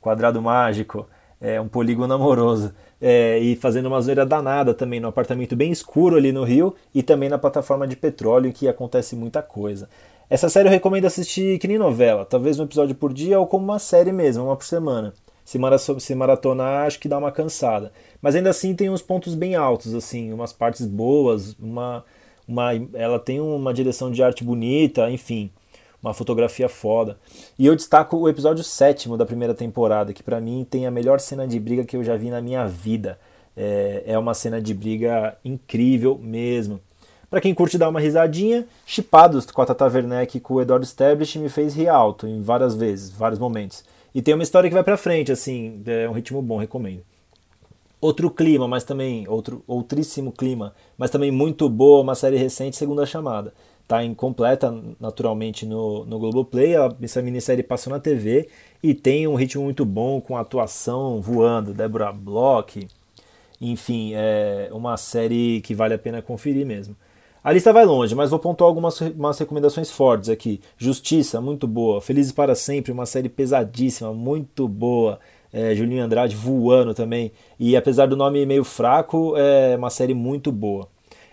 quadrado 0.00 0.40
mágico, 0.42 1.06
é, 1.40 1.60
um 1.60 1.68
polígono 1.68 2.12
amoroso. 2.14 2.72
É, 3.00 3.38
e 3.38 3.54
fazendo 3.56 3.86
uma 3.86 4.00
zoeira 4.00 4.24
danada 4.24 4.72
também 4.72 4.98
no 4.98 5.08
apartamento 5.08 5.54
bem 5.54 5.70
escuro 5.70 6.16
ali 6.16 6.32
no 6.32 6.42
Rio 6.42 6.74
e 6.94 7.02
também 7.02 7.28
na 7.28 7.36
plataforma 7.36 7.86
de 7.86 7.96
petróleo 7.96 8.48
em 8.48 8.52
que 8.52 8.66
acontece 8.66 9.14
muita 9.14 9.42
coisa. 9.42 9.88
Essa 10.30 10.48
série 10.48 10.68
eu 10.68 10.72
recomendo 10.72 11.04
assistir 11.04 11.58
que 11.58 11.68
nem 11.68 11.76
novela, 11.76 12.24
talvez 12.24 12.58
um 12.58 12.64
episódio 12.64 12.94
por 12.94 13.12
dia 13.12 13.38
ou 13.38 13.46
como 13.46 13.64
uma 13.64 13.78
série 13.78 14.10
mesmo, 14.10 14.44
uma 14.44 14.56
por 14.56 14.64
semana. 14.64 15.12
Se, 15.44 15.58
se 16.00 16.14
maratonar, 16.14 16.86
acho 16.86 16.98
que 16.98 17.08
dá 17.08 17.18
uma 17.18 17.30
cansada. 17.30 17.92
Mas 18.22 18.34
ainda 18.34 18.50
assim 18.50 18.74
tem 18.74 18.88
uns 18.88 19.02
pontos 19.02 19.34
bem 19.34 19.54
altos, 19.54 19.94
assim, 19.94 20.32
umas 20.32 20.52
partes 20.52 20.86
boas, 20.86 21.54
uma, 21.60 22.04
uma, 22.48 22.70
ela 22.94 23.18
tem 23.18 23.40
uma 23.40 23.74
direção 23.74 24.10
de 24.10 24.22
arte 24.22 24.42
bonita, 24.42 25.10
enfim 25.10 25.50
uma 26.04 26.12
fotografia 26.12 26.68
foda. 26.68 27.16
E 27.58 27.64
eu 27.64 27.74
destaco 27.74 28.18
o 28.18 28.28
episódio 28.28 28.62
sétimo 28.62 29.16
da 29.16 29.24
primeira 29.24 29.54
temporada, 29.54 30.12
que 30.12 30.22
para 30.22 30.38
mim 30.38 30.66
tem 30.68 30.86
a 30.86 30.90
melhor 30.90 31.18
cena 31.18 31.48
de 31.48 31.58
briga 31.58 31.82
que 31.82 31.96
eu 31.96 32.04
já 32.04 32.14
vi 32.14 32.28
na 32.28 32.42
minha 32.42 32.66
vida. 32.66 33.18
É, 33.56 34.02
é 34.08 34.18
uma 34.18 34.34
cena 34.34 34.60
de 34.60 34.74
briga 34.74 35.34
incrível 35.42 36.18
mesmo. 36.18 36.78
Para 37.30 37.40
quem 37.40 37.54
curte 37.54 37.78
dar 37.78 37.88
uma 37.88 38.00
risadinha, 38.00 38.66
Chipados 38.84 39.46
com 39.46 39.62
a 39.62 39.66
Tata 39.66 39.86
Werneck 39.86 40.36
e 40.36 40.40
com 40.40 40.54
o 40.54 40.60
Eduardo 40.60 40.84
Stablish 40.84 41.38
me 41.38 41.48
fez 41.48 41.74
rir 41.74 41.88
alto 41.88 42.26
em 42.26 42.42
várias 42.42 42.74
vezes, 42.74 43.10
vários 43.10 43.38
momentos. 43.38 43.82
E 44.14 44.22
tem 44.22 44.34
uma 44.34 44.42
história 44.42 44.68
que 44.68 44.74
vai 44.74 44.84
pra 44.84 44.96
frente, 44.96 45.32
assim, 45.32 45.82
é 45.86 46.08
um 46.08 46.12
ritmo 46.12 46.40
bom, 46.40 46.56
recomendo. 46.56 47.02
Outro 48.00 48.30
clima, 48.30 48.68
mas 48.68 48.84
também, 48.84 49.26
outro 49.28 49.64
outríssimo 49.66 50.30
clima, 50.30 50.74
mas 50.96 51.10
também 51.10 51.30
muito 51.30 51.68
boa, 51.68 52.02
uma 52.02 52.14
série 52.14 52.36
recente, 52.36 52.76
Segunda 52.76 53.06
Chamada 53.06 53.52
está 53.84 54.02
incompleta 54.02 54.74
naturalmente 54.98 55.64
no, 55.64 56.04
no 56.04 56.18
Globoplay. 56.18 56.74
Essa 57.02 57.22
minissérie 57.22 57.62
passou 57.62 57.92
na 57.92 58.00
TV 58.00 58.48
e 58.82 58.94
tem 58.94 59.26
um 59.26 59.34
ritmo 59.34 59.62
muito 59.62 59.84
bom, 59.84 60.20
com 60.20 60.36
atuação 60.36 61.20
voando, 61.20 61.72
Deborah 61.72 62.12
Bloch. 62.12 62.88
Enfim, 63.60 64.12
é 64.14 64.68
uma 64.72 64.96
série 64.96 65.60
que 65.60 65.74
vale 65.74 65.94
a 65.94 65.98
pena 65.98 66.20
conferir 66.20 66.66
mesmo. 66.66 66.96
A 67.44 67.52
lista 67.52 67.74
vai 67.74 67.84
longe, 67.84 68.14
mas 68.14 68.30
vou 68.30 68.38
pontuar 68.38 68.66
algumas 68.68 68.98
umas 69.02 69.38
recomendações 69.38 69.90
fortes 69.90 70.30
aqui. 70.30 70.62
Justiça, 70.78 71.42
muito 71.42 71.66
boa. 71.66 72.00
Felizes 72.00 72.32
para 72.32 72.54
Sempre, 72.54 72.90
uma 72.90 73.04
série 73.04 73.28
pesadíssima, 73.28 74.14
muito 74.14 74.66
boa. 74.66 75.20
É, 75.52 75.74
Julinho 75.74 76.02
Andrade 76.02 76.34
voando 76.34 76.94
também. 76.94 77.32
E 77.60 77.76
apesar 77.76 78.06
do 78.06 78.16
nome 78.16 78.46
meio 78.46 78.64
fraco, 78.64 79.34
é 79.36 79.76
uma 79.76 79.90
série 79.90 80.14
muito 80.14 80.50
boa. 80.50 80.88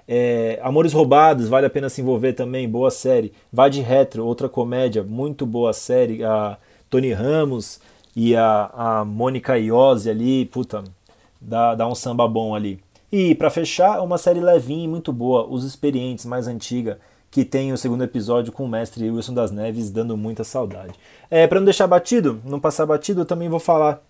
É, 0.06 0.60
Amores 0.62 0.92
Roubados, 0.92 1.48
vale 1.48 1.66
a 1.68 1.70
pena 1.70 1.88
se 1.88 2.02
envolver 2.02 2.34
também, 2.34 2.68
boa 2.68 2.92
série. 2.92 3.32
Vai 3.52 3.70
de 3.70 3.80
Retro, 3.80 4.26
outra 4.26 4.50
comédia, 4.50 5.04
muito 5.04 5.46
boa 5.46 5.72
série. 5.72 6.26
A 6.26 6.58
Tony 6.90 7.14
Ramos 7.14 7.80
e 8.14 8.36
a, 8.36 8.70
a 8.74 9.06
Mônica 9.06 9.58
Iose 9.58 10.10
ali, 10.10 10.46
puta, 10.46 10.84
dá, 11.40 11.74
dá 11.74 11.88
um 11.88 11.96
samba 11.96 12.28
bom 12.28 12.54
ali. 12.54 12.82
E 13.12 13.36
para 13.36 13.50
fechar, 13.50 14.02
uma 14.02 14.18
série 14.18 14.40
levinha 14.40 14.86
e 14.86 14.88
muito 14.88 15.12
boa, 15.12 15.46
Os 15.46 15.66
Experientes, 15.66 16.26
mais 16.26 16.48
antiga, 16.48 16.98
que 17.30 17.44
tem 17.44 17.74
o 17.74 17.78
segundo 17.78 18.04
episódio 18.04 18.54
com 18.54 18.64
o 18.64 18.70
mestre 18.70 19.10
Wilson 19.10 19.34
das 19.34 19.52
Neves, 19.52 19.92
dando 19.92 20.16
muita 20.16 20.44
saudade. 20.46 20.94
É, 21.30 21.46
para 21.46 21.60
não 21.60 21.66
deixar 21.66 21.88
batido, 21.88 22.42
não 22.46 22.60
passar 22.60 22.86
batido, 22.86 23.22
eu 23.22 23.26
também 23.26 23.50
vou 23.50 23.60
falar 23.60 24.02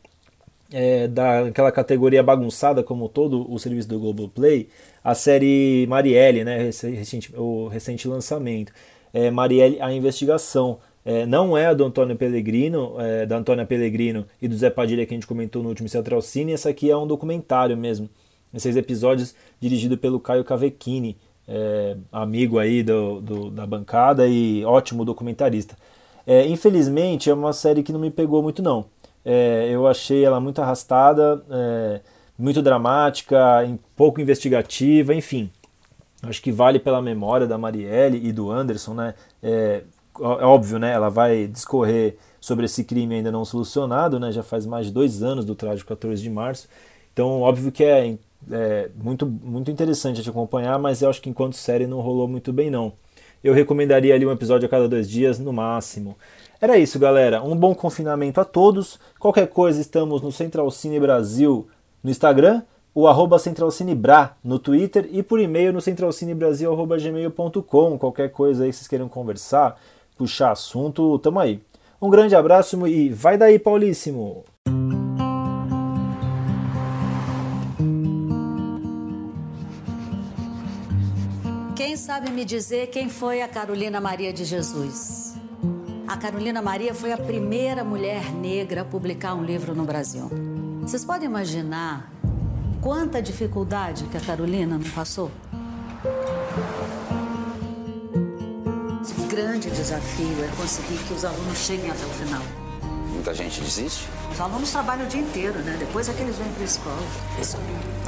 é, 0.72 1.08
daquela 1.08 1.72
categoria 1.72 2.22
bagunçada 2.22 2.84
como 2.84 3.10
todo 3.10 3.52
o 3.52 3.58
serviço 3.58 3.88
do 3.88 4.00
Globoplay, 4.00 4.70
a 5.04 5.16
série 5.16 5.86
Marielle, 5.88 6.44
né, 6.44 6.70
recente, 6.82 7.34
o 7.36 7.68
recente 7.68 8.08
lançamento. 8.08 8.72
É, 9.12 9.32
Marielle, 9.32 9.82
a 9.82 9.92
investigação. 9.92 10.78
É, 11.04 11.26
não 11.26 11.58
é 11.58 11.66
a 11.66 11.74
do 11.74 11.84
Antônio 11.84 12.16
Pellegrino, 12.16 12.96
é, 13.00 13.26
da 13.26 13.36
Antônia 13.36 13.66
Pellegrino 13.66 14.28
e 14.40 14.48
do 14.48 14.56
Zé 14.56 14.70
Padilha 14.70 15.04
que 15.08 15.14
a 15.14 15.18
gente 15.18 15.26
comentou 15.26 15.64
no 15.64 15.70
último 15.70 15.90
Central 15.90 16.22
Cine, 16.22 16.54
essa 16.54 16.70
aqui 16.70 16.92
é 16.92 16.96
um 16.96 17.08
documentário 17.08 17.76
mesmo. 17.76 18.08
Seis 18.58 18.76
episódios 18.76 19.34
dirigido 19.60 19.98
pelo 19.98 20.20
Caio 20.20 20.44
Cavecchini, 20.44 21.18
é, 21.48 21.98
amigo 22.12 22.60
aí 22.60 22.84
do, 22.84 23.22
do, 23.22 23.50
da 23.50 23.66
bancada 23.66 24.28
e 24.28 24.64
ótimo 24.66 25.06
documentarista. 25.06 25.76
É, 26.26 26.46
infelizmente 26.48 27.30
é 27.30 27.34
uma 27.34 27.54
série 27.54 27.84
que 27.84 27.92
não 27.92 28.00
me 28.00 28.12
pegou 28.12 28.44
muito 28.44 28.62
não. 28.62 28.86
É, 29.24 29.70
eu 29.72 29.88
achei 29.88 30.24
ela 30.24 30.40
muito 30.40 30.62
arrastada, 30.62 31.44
é, 31.50 32.02
muito 32.38 32.62
dramática, 32.62 33.38
pouco 33.96 34.20
investigativa, 34.20 35.14
enfim. 35.14 35.50
Acho 36.24 36.42
que 36.42 36.52
vale 36.52 36.80
pela 36.80 37.02
memória 37.02 37.48
da 37.48 37.58
Marielle 37.58 38.20
e 38.24 38.32
do 38.32 38.52
Anderson, 38.52 38.94
né? 38.94 39.16
É, 39.42 39.84
é 40.20 40.46
óbvio, 40.46 40.78
né? 40.78 40.92
Ela 40.92 41.10
vai 41.10 41.48
discorrer 41.48 42.18
sobre 42.40 42.66
esse 42.66 42.84
crime 42.84 43.16
ainda 43.16 43.32
não 43.32 43.44
solucionado, 43.44 44.20
né? 44.20 44.32
Já 44.32 44.44
faz 44.44 44.66
mais 44.66 44.88
de 44.88 44.92
dois 44.92 45.24
anos 45.24 45.46
do 45.46 45.56
trágico 45.56 45.90
14 45.90 46.22
de 46.22 46.30
março. 46.30 46.68
Então, 47.14 47.42
óbvio 47.42 47.72
que 47.72 47.84
é, 47.84 48.18
é 48.50 48.90
muito, 48.96 49.26
muito 49.26 49.70
interessante 49.70 50.22
de 50.22 50.30
acompanhar, 50.30 50.80
mas 50.80 51.02
eu 51.02 51.10
acho 51.10 51.22
que 51.22 51.30
enquanto 51.30 51.56
série 51.56 51.86
não 51.86 52.02
rolou 52.02 52.28
muito 52.28 52.54
bem, 52.54 52.70
não. 52.70 52.94
Eu 53.44 53.54
recomendaria 53.54 54.14
ali 54.14 54.26
um 54.26 54.32
episódio 54.32 54.68
a 54.68 54.70
cada 54.70 54.88
dois 54.88 55.10
dias, 55.10 55.40
no 55.40 55.52
máximo. 55.52 56.16
Era 56.62 56.78
isso, 56.78 57.00
galera. 57.00 57.42
Um 57.42 57.56
bom 57.56 57.74
confinamento 57.74 58.40
a 58.40 58.46
todos. 58.46 59.00
Qualquer 59.20 59.48
coisa, 59.48 59.82
estamos 59.82 60.22
no 60.22 60.32
Central 60.32 60.70
Cine 60.70 61.00
Brasil 61.00 61.68
no 62.04 62.10
Instagram, 62.10 62.64
o 62.94 63.08
arroba 63.08 63.40
centralcinebra 63.40 64.34
no 64.44 64.60
Twitter 64.60 65.08
e 65.12 65.24
por 65.24 65.40
e-mail 65.40 65.72
no 65.72 65.80
centralcinebrasil.gmail.com. 65.82 67.98
Qualquer 67.98 68.32
coisa 68.32 68.64
aí 68.64 68.70
que 68.70 68.76
vocês 68.76 68.88
queiram 68.88 69.10
conversar, 69.10 69.80
puxar 70.18 70.52
assunto, 70.52 71.18
tamo 71.20 71.40
aí. 71.40 71.62
Um 72.02 72.10
grande 72.10 72.36
abraço 72.36 72.88
e 72.88 73.10
vai 73.10 73.38
daí, 73.38 73.60
Paulíssimo! 73.60 74.44
Sabe 82.02 82.32
me 82.32 82.44
dizer 82.44 82.88
quem 82.88 83.08
foi 83.10 83.44
a 83.44 83.48
Carolina 83.48 84.02
Maria 84.02 84.34
de 84.34 84.44
Jesus? 84.44 85.36
A 86.08 86.18
Carolina 86.18 86.60
Maria 86.60 86.96
foi 86.96 87.12
a 87.12 87.18
primeira 87.18 87.84
mulher 87.84 88.34
negra 88.34 88.82
a 88.82 88.86
publicar 88.86 89.36
um 89.36 89.44
livro 89.44 89.76
no 89.76 89.86
Brasil. 89.86 90.28
Vocês 90.82 91.06
podem 91.06 91.28
imaginar 91.28 92.12
quanta 92.82 93.22
dificuldade 93.22 94.06
que 94.06 94.18
a 94.18 94.20
Carolina 94.20 94.80
não 94.80 94.90
passou? 94.90 95.30
O 99.20 99.28
grande 99.28 99.70
desafio 99.70 100.44
é 100.44 100.48
conseguir 100.58 100.98
que 101.08 101.14
os 101.14 101.24
alunos 101.24 101.60
cheguem 101.60 101.92
até 101.92 102.04
o 102.04 102.10
final. 102.10 102.61
Muita 103.12 103.34
gente 103.34 103.62
desiste? 103.62 104.08
Os 104.32 104.40
alunos 104.40 104.72
trabalham 104.72 105.06
o 105.06 105.08
dia 105.08 105.20
inteiro, 105.22 105.60
né? 105.60 105.76
Depois 105.78 106.08
é 106.10 106.14
que 106.14 106.22
eles 106.22 106.38
vêm 106.38 106.52
para 106.54 106.62
a 106.62 106.66
escola. 106.66 106.98
Isso. 107.40 107.58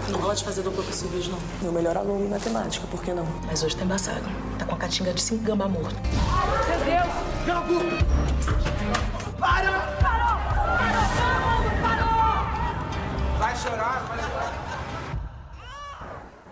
Não 0.10 0.20
gosto 0.20 0.40
de 0.40 0.46
fazer 0.46 0.64
dupla 0.64 0.84
com 0.84 0.92
civis, 0.92 1.28
não. 1.28 1.38
Meu 1.62 1.72
melhor 1.72 1.96
aluno 1.98 2.26
em 2.26 2.30
matemática, 2.30 2.88
por 2.88 3.02
que 3.04 3.14
não? 3.14 3.26
Mas 3.46 3.64
hoje 3.64 3.76
tá 3.76 3.84
embaçado. 3.84 4.24
Tá 4.58 4.66
com 4.66 4.76
a 4.76 4.78
catinga 4.78 5.14
de 5.14 5.22
cinco 5.22 5.44
gambá 5.44 5.68
morto. 5.68 5.96
Meu 6.68 6.80
Deus! 6.86 7.14
Jogo! 7.46 7.80
Para! 9.40 9.72
Parou! 10.02 10.40
Parou! 10.62 11.54
Parou! 11.82 13.38
Vai 13.38 13.56
chorar, 13.56 14.06
vai 14.08 14.18
chorar. 14.18 14.54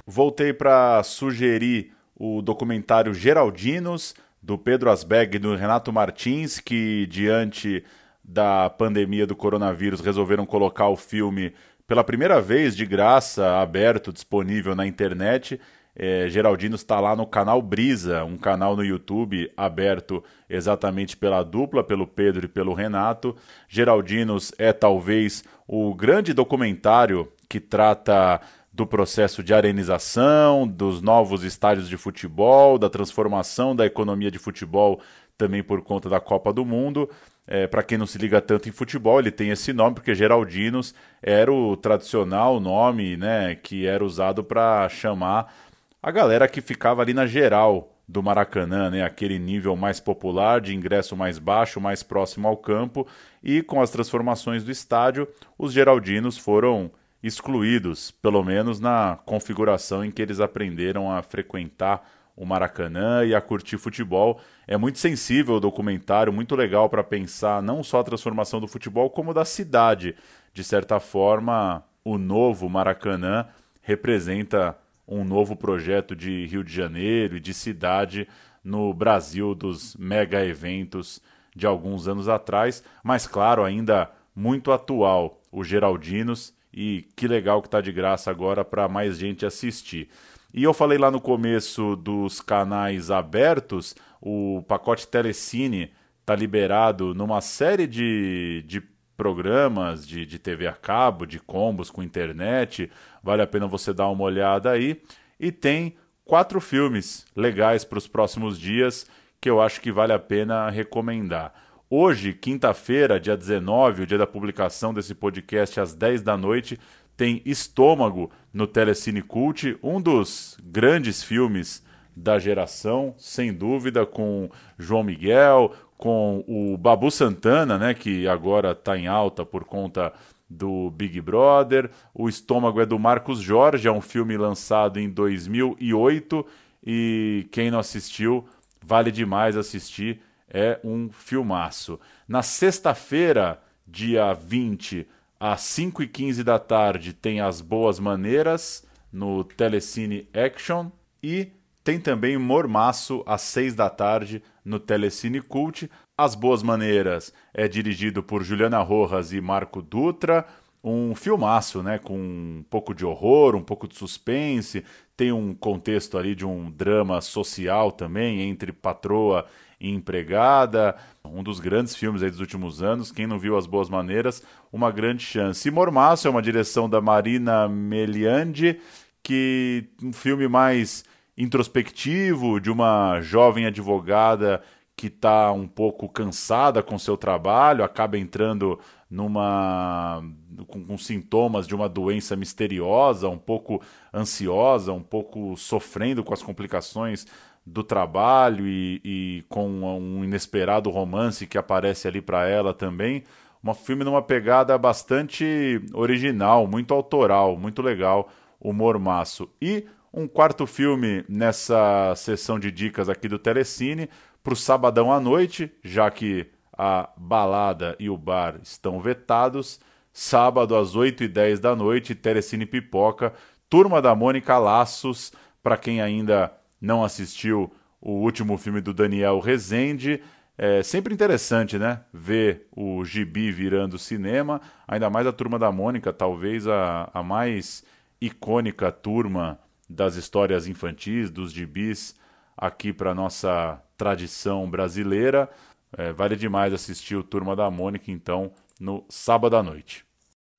Voltei 0.05 0.53
para 0.53 1.01
sugerir 1.03 1.93
o 2.15 2.41
documentário 2.41 3.13
Geraldinos, 3.13 4.13
do 4.41 4.57
Pedro 4.57 4.91
Asbeg 4.91 5.37
e 5.37 5.39
do 5.39 5.55
Renato 5.55 5.93
Martins, 5.93 6.59
que 6.59 7.07
diante 7.07 7.83
da 8.31 8.69
pandemia 8.69 9.27
do 9.27 9.35
coronavírus 9.35 9.99
resolveram 9.99 10.45
colocar 10.45 10.87
o 10.87 10.95
filme 10.95 11.53
pela 11.85 12.03
primeira 12.03 12.39
vez 12.39 12.75
de 12.75 12.85
graça, 12.85 13.59
aberto, 13.59 14.13
disponível 14.13 14.73
na 14.73 14.87
internet. 14.87 15.59
É, 15.93 16.29
Geraldino 16.29 16.75
está 16.75 17.01
lá 17.01 17.13
no 17.13 17.27
canal 17.27 17.61
Brisa, 17.61 18.23
um 18.23 18.37
canal 18.37 18.77
no 18.77 18.85
YouTube 18.85 19.51
aberto 19.57 20.23
exatamente 20.49 21.17
pela 21.17 21.43
dupla, 21.43 21.83
pelo 21.83 22.07
Pedro 22.07 22.45
e 22.45 22.47
pelo 22.47 22.73
Renato. 22.73 23.35
Geraldinos 23.67 24.53
é 24.57 24.71
talvez 24.71 25.43
o 25.67 25.93
grande 25.93 26.33
documentário 26.33 27.29
que 27.49 27.59
trata 27.59 28.39
do 28.71 28.87
processo 28.87 29.43
de 29.43 29.53
arenização, 29.53 30.65
dos 30.65 31.01
novos 31.01 31.43
estádios 31.43 31.89
de 31.89 31.97
futebol, 31.97 32.79
da 32.79 32.89
transformação 32.89 33.75
da 33.75 33.85
economia 33.85 34.31
de 34.31 34.39
futebol 34.39 35.01
também 35.37 35.61
por 35.61 35.81
conta 35.81 36.07
da 36.07 36.21
Copa 36.21 36.53
do 36.53 36.63
Mundo. 36.63 37.09
É, 37.47 37.67
Para 37.67 37.83
quem 37.83 37.97
não 37.97 38.05
se 38.05 38.17
liga 38.17 38.39
tanto 38.39 38.69
em 38.69 38.71
futebol, 38.71 39.19
ele 39.19 39.31
tem 39.31 39.49
esse 39.49 39.73
nome 39.73 39.95
porque 39.95 40.13
Geraldinos 40.15 40.93
era 41.21 41.51
o 41.51 41.75
tradicional 41.75 42.59
nome 42.59 43.17
né, 43.17 43.55
que 43.55 43.85
era 43.85 44.03
usado 44.05 44.43
para 44.43 44.87
chamar 44.89 45.53
a 46.01 46.11
galera 46.11 46.47
que 46.47 46.61
ficava 46.61 47.01
ali 47.01 47.13
na 47.13 47.25
geral 47.27 47.95
do 48.07 48.21
Maracanã, 48.23 48.89
né, 48.89 49.03
aquele 49.03 49.39
nível 49.39 49.75
mais 49.75 49.99
popular, 49.99 50.59
de 50.59 50.75
ingresso 50.75 51.15
mais 51.15 51.37
baixo, 51.39 51.79
mais 51.79 52.03
próximo 52.03 52.47
ao 52.47 52.57
campo, 52.57 53.07
e 53.43 53.61
com 53.61 53.81
as 53.81 53.89
transformações 53.89 54.63
do 54.63 54.71
estádio, 54.71 55.27
os 55.57 55.71
Geraldinos 55.71 56.37
foram 56.37 56.91
excluídos, 57.23 58.11
pelo 58.11 58.43
menos 58.43 58.79
na 58.79 59.17
configuração 59.25 60.03
em 60.03 60.11
que 60.11 60.21
eles 60.21 60.39
aprenderam 60.39 61.11
a 61.11 61.21
frequentar 61.21 62.05
o 62.35 62.45
Maracanã 62.45 63.23
e 63.25 63.35
a 63.35 63.41
curtir 63.41 63.77
futebol. 63.77 64.39
É 64.67 64.77
muito 64.77 64.99
sensível 64.99 65.55
o 65.55 65.59
documentário, 65.59 66.33
muito 66.33 66.55
legal 66.55 66.89
para 66.89 67.03
pensar 67.03 67.61
não 67.61 67.83
só 67.83 67.99
a 67.99 68.03
transformação 68.03 68.59
do 68.59 68.67
futebol, 68.67 69.09
como 69.09 69.33
da 69.33 69.45
cidade. 69.45 70.15
De 70.53 70.63
certa 70.63 70.99
forma, 70.99 71.83
o 72.03 72.17
novo 72.17 72.69
Maracanã 72.69 73.47
representa 73.81 74.77
um 75.07 75.23
novo 75.23 75.55
projeto 75.55 76.15
de 76.15 76.45
Rio 76.45 76.63
de 76.63 76.73
Janeiro 76.73 77.37
e 77.37 77.39
de 77.39 77.53
cidade 77.53 78.27
no 78.63 78.93
Brasil 78.93 79.53
dos 79.53 79.95
mega 79.97 80.45
eventos 80.45 81.21
de 81.55 81.65
alguns 81.67 82.07
anos 82.07 82.29
atrás, 82.29 82.83
mas 83.03 83.27
claro, 83.27 83.63
ainda 83.63 84.09
muito 84.35 84.71
atual, 84.71 85.41
o 85.51 85.63
Geraldinos, 85.63 86.53
e 86.73 87.05
que 87.15 87.27
legal 87.27 87.61
que 87.61 87.67
está 87.67 87.81
de 87.81 87.91
graça 87.91 88.31
agora 88.31 88.63
para 88.63 88.87
mais 88.87 89.17
gente 89.17 89.45
assistir. 89.45 90.09
E 90.53 90.63
eu 90.63 90.73
falei 90.73 90.97
lá 90.97 91.09
no 91.09 91.21
começo 91.21 91.95
dos 91.95 92.41
canais 92.41 93.09
abertos, 93.09 93.95
o 94.19 94.63
pacote 94.67 95.07
Telecine 95.07 95.91
está 96.19 96.35
liberado 96.35 97.13
numa 97.13 97.39
série 97.39 97.87
de, 97.87 98.63
de 98.67 98.81
programas 99.15 100.05
de, 100.05 100.25
de 100.25 100.37
TV 100.37 100.67
a 100.67 100.73
cabo, 100.73 101.25
de 101.25 101.39
combos 101.39 101.89
com 101.89 102.03
internet. 102.03 102.91
Vale 103.23 103.41
a 103.41 103.47
pena 103.47 103.67
você 103.67 103.93
dar 103.93 104.09
uma 104.09 104.23
olhada 104.23 104.71
aí. 104.71 105.01
E 105.39 105.51
tem 105.51 105.95
quatro 106.25 106.59
filmes 106.59 107.25
legais 107.35 107.85
para 107.85 107.97
os 107.97 108.07
próximos 108.07 108.59
dias 108.59 109.07
que 109.39 109.49
eu 109.49 109.61
acho 109.61 109.79
que 109.79 109.91
vale 109.91 110.11
a 110.11 110.19
pena 110.19 110.69
recomendar. 110.69 111.53
Hoje, 111.89 112.33
quinta-feira, 112.33 113.19
dia 113.19 113.35
19, 113.35 114.03
o 114.03 114.07
dia 114.07 114.17
da 114.17 114.25
publicação 114.25 114.93
desse 114.93 115.13
podcast 115.13 115.79
às 115.79 115.93
10 115.93 116.21
da 116.21 116.37
noite, 116.37 116.79
tem 117.21 117.39
Estômago 117.45 118.31
no 118.51 118.65
Telecine 118.65 119.21
Cult, 119.21 119.77
um 119.83 120.01
dos 120.01 120.57
grandes 120.63 121.21
filmes 121.21 121.85
da 122.15 122.39
geração, 122.39 123.13
sem 123.15 123.53
dúvida, 123.53 124.07
com 124.07 124.49
João 124.75 125.03
Miguel, 125.03 125.71
com 125.99 126.43
o 126.47 126.75
Babu 126.79 127.11
Santana, 127.11 127.77
né, 127.77 127.93
que 127.93 128.27
agora 128.27 128.71
está 128.71 128.97
em 128.97 129.05
alta 129.05 129.45
por 129.45 129.65
conta 129.65 130.11
do 130.49 130.89
Big 130.89 131.21
Brother. 131.21 131.91
O 132.11 132.27
Estômago 132.27 132.81
é 132.81 132.87
do 132.87 132.97
Marcos 132.97 133.39
Jorge, 133.39 133.87
é 133.87 133.91
um 133.91 134.01
filme 134.01 134.35
lançado 134.35 134.99
em 134.99 135.07
2008 135.07 136.43
e 136.83 137.47
quem 137.51 137.69
não 137.69 137.77
assistiu, 137.77 138.47
vale 138.83 139.11
demais 139.11 139.55
assistir, 139.55 140.23
é 140.49 140.79
um 140.83 141.11
filmaço. 141.11 141.99
Na 142.27 142.41
sexta-feira, 142.41 143.61
dia 143.85 144.33
20, 144.33 145.05
às 145.41 145.61
5 145.61 146.03
e 146.03 146.07
15 146.07 146.43
da 146.43 146.59
tarde 146.59 147.13
tem 147.13 147.41
As 147.41 147.61
Boas 147.61 147.99
Maneiras 147.99 148.85
no 149.11 149.43
Telecine 149.43 150.29
Action 150.35 150.91
e 151.23 151.47
tem 151.83 151.99
também 151.99 152.37
Mormaço 152.37 153.23
às 153.25 153.41
6 153.41 153.73
da 153.73 153.89
tarde 153.89 154.43
no 154.63 154.79
Telecine 154.79 155.41
Cult. 155.41 155.89
As 156.15 156.35
Boas 156.35 156.61
Maneiras 156.61 157.33
é 157.55 157.67
dirigido 157.67 158.21
por 158.21 158.43
Juliana 158.43 158.83
Rojas 158.83 159.33
e 159.33 159.41
Marco 159.41 159.81
Dutra. 159.81 160.45
Um 160.83 161.15
filmaço, 161.15 161.81
né? 161.81 161.97
Com 161.97 162.19
um 162.19 162.63
pouco 162.69 162.93
de 162.93 163.03
horror, 163.03 163.55
um 163.55 163.63
pouco 163.63 163.87
de 163.87 163.97
suspense. 163.97 164.85
Tem 165.17 165.31
um 165.31 165.55
contexto 165.55 166.19
ali 166.19 166.35
de 166.35 166.45
um 166.45 166.69
drama 166.69 167.19
social 167.19 167.91
também 167.91 168.41
entre 168.41 168.71
patroa 168.71 169.47
empregada, 169.89 170.95
um 171.25 171.41
dos 171.41 171.59
grandes 171.59 171.95
filmes 171.95 172.21
dos 172.21 172.39
últimos 172.39 172.81
anos. 172.81 173.11
Quem 173.11 173.25
não 173.25 173.39
viu 173.39 173.57
As 173.57 173.65
Boas 173.65 173.89
Maneiras, 173.89 174.43
uma 174.71 174.91
grande 174.91 175.23
chance. 175.23 175.67
E 175.67 175.71
Mormaço 175.71 176.27
é 176.27 176.31
uma 176.31 176.41
direção 176.41 176.89
da 176.89 177.01
Marina 177.01 177.67
Meliandi, 177.67 178.79
que 179.23 179.89
um 180.01 180.13
filme 180.13 180.47
mais 180.47 181.03
introspectivo 181.37 182.59
de 182.59 182.69
uma 182.69 183.21
jovem 183.21 183.65
advogada 183.65 184.61
que 184.95 185.07
está 185.07 185.51
um 185.51 185.67
pouco 185.67 186.07
cansada 186.07 186.83
com 186.83 186.99
seu 186.99 187.17
trabalho, 187.17 187.83
acaba 187.83 188.19
entrando 188.19 188.79
numa 189.09 190.23
com, 190.67 190.85
com, 190.85 190.97
sintomas 190.97 191.65
de 191.67 191.73
uma 191.73 191.89
doença 191.89 192.35
misteriosa, 192.35 193.27
um 193.27 193.37
pouco 193.37 193.81
ansiosa, 194.13 194.93
um 194.93 195.01
pouco 195.01 195.57
sofrendo 195.57 196.23
com 196.23 196.33
as 196.33 196.43
complicações 196.43 197.25
do 197.65 197.83
trabalho 197.83 198.67
e, 198.67 199.01
e 199.03 199.45
com 199.47 199.67
um 199.69 200.23
inesperado 200.23 200.89
romance 200.89 201.45
que 201.45 201.57
aparece 201.57 202.07
ali 202.07 202.21
para 202.21 202.47
ela 202.47 202.73
também. 202.73 203.23
Um 203.63 203.73
filme 203.73 204.03
numa 204.03 204.21
pegada 204.21 204.75
bastante 204.77 205.79
original, 205.93 206.65
muito 206.65 206.93
autoral, 206.93 207.55
muito 207.55 207.81
legal, 207.81 208.29
humor 208.59 208.97
maço. 208.97 209.49
E 209.61 209.85
um 210.11 210.27
quarto 210.27 210.65
filme 210.65 211.23
nessa 211.29 212.13
sessão 212.15 212.59
de 212.59 212.71
dicas 212.71 213.07
aqui 213.07 213.27
do 213.27 213.37
Telecine 213.37 214.09
para 214.43 214.53
o 214.53 214.55
sabadão 214.55 215.11
à 215.11 215.19
noite, 215.19 215.71
já 215.83 216.09
que 216.09 216.47
a 216.75 217.09
balada 217.15 217.95
e 217.99 218.09
o 218.09 218.17
bar 218.17 218.59
estão 218.63 218.99
vetados. 218.99 219.79
Sábado 220.11 220.75
às 220.75 220.95
8 220.95 221.23
e 221.23 221.27
10 221.27 221.59
da 221.59 221.75
noite, 221.75 222.15
Telecine 222.15 222.65
Pipoca, 222.65 223.33
Turma 223.69 224.01
da 224.01 224.13
Mônica 224.13 224.57
Laços, 224.57 225.31
para 225.63 225.77
quem 225.77 226.01
ainda 226.01 226.51
não 226.81 227.03
assistiu 227.03 227.71
o 228.01 228.13
último 228.13 228.57
filme 228.57 228.81
do 228.81 228.93
Daniel 228.93 229.39
Rezende. 229.39 230.21
É 230.57 230.81
sempre 230.81 231.13
interessante, 231.13 231.77
né? 231.77 232.01
Ver 232.11 232.67
o 232.71 233.05
gibi 233.05 233.51
virando 233.51 233.97
cinema, 233.97 234.59
ainda 234.87 235.09
mais 235.09 235.27
a 235.27 235.31
turma 235.31 235.59
da 235.59 235.71
Mônica, 235.71 236.11
talvez 236.11 236.67
a, 236.67 237.09
a 237.13 237.23
mais 237.23 237.83
icônica 238.19 238.91
turma 238.91 239.59
das 239.89 240.15
histórias 240.15 240.67
infantis, 240.67 241.29
dos 241.29 241.51
gibis, 241.51 242.15
aqui 242.57 242.91
para 242.91 243.13
nossa 243.13 243.81
tradição 243.95 244.69
brasileira. 244.69 245.49
É, 245.97 246.11
vale 246.11 246.35
demais 246.35 246.73
assistir 246.73 247.15
o 247.15 247.23
Turma 247.23 247.55
da 247.55 247.69
Mônica, 247.69 248.09
então, 248.11 248.53
no 248.79 249.05
sábado 249.09 249.57
à 249.57 249.63
noite 249.63 250.05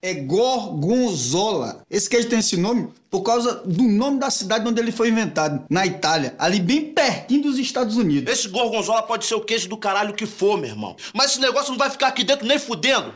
é 0.02 0.14
Gorgonzola. 0.14 1.84
Esse 1.88 2.10
queijo 2.10 2.28
tem 2.28 2.40
esse 2.40 2.56
nome 2.56 2.88
por 3.08 3.22
causa 3.22 3.62
do 3.64 3.84
nome 3.84 4.18
da 4.18 4.30
cidade 4.30 4.66
onde 4.66 4.80
ele 4.80 4.90
foi 4.90 5.10
inventado, 5.10 5.64
na 5.70 5.86
Itália, 5.86 6.34
ali 6.38 6.58
bem 6.58 6.92
pertinho 6.92 7.42
dos 7.42 7.58
Estados 7.58 7.96
Unidos. 7.96 8.32
Esse 8.32 8.48
Gorgonzola 8.48 9.02
pode 9.04 9.24
ser 9.24 9.36
o 9.36 9.40
queijo 9.40 9.68
do 9.68 9.76
caralho 9.76 10.12
que 10.12 10.26
for, 10.26 10.58
meu 10.58 10.70
irmão. 10.70 10.96
Mas 11.14 11.32
esse 11.32 11.40
negócio 11.40 11.70
não 11.70 11.78
vai 11.78 11.88
ficar 11.88 12.08
aqui 12.08 12.24
dentro 12.24 12.46
nem 12.46 12.58
fudendo. 12.58 13.14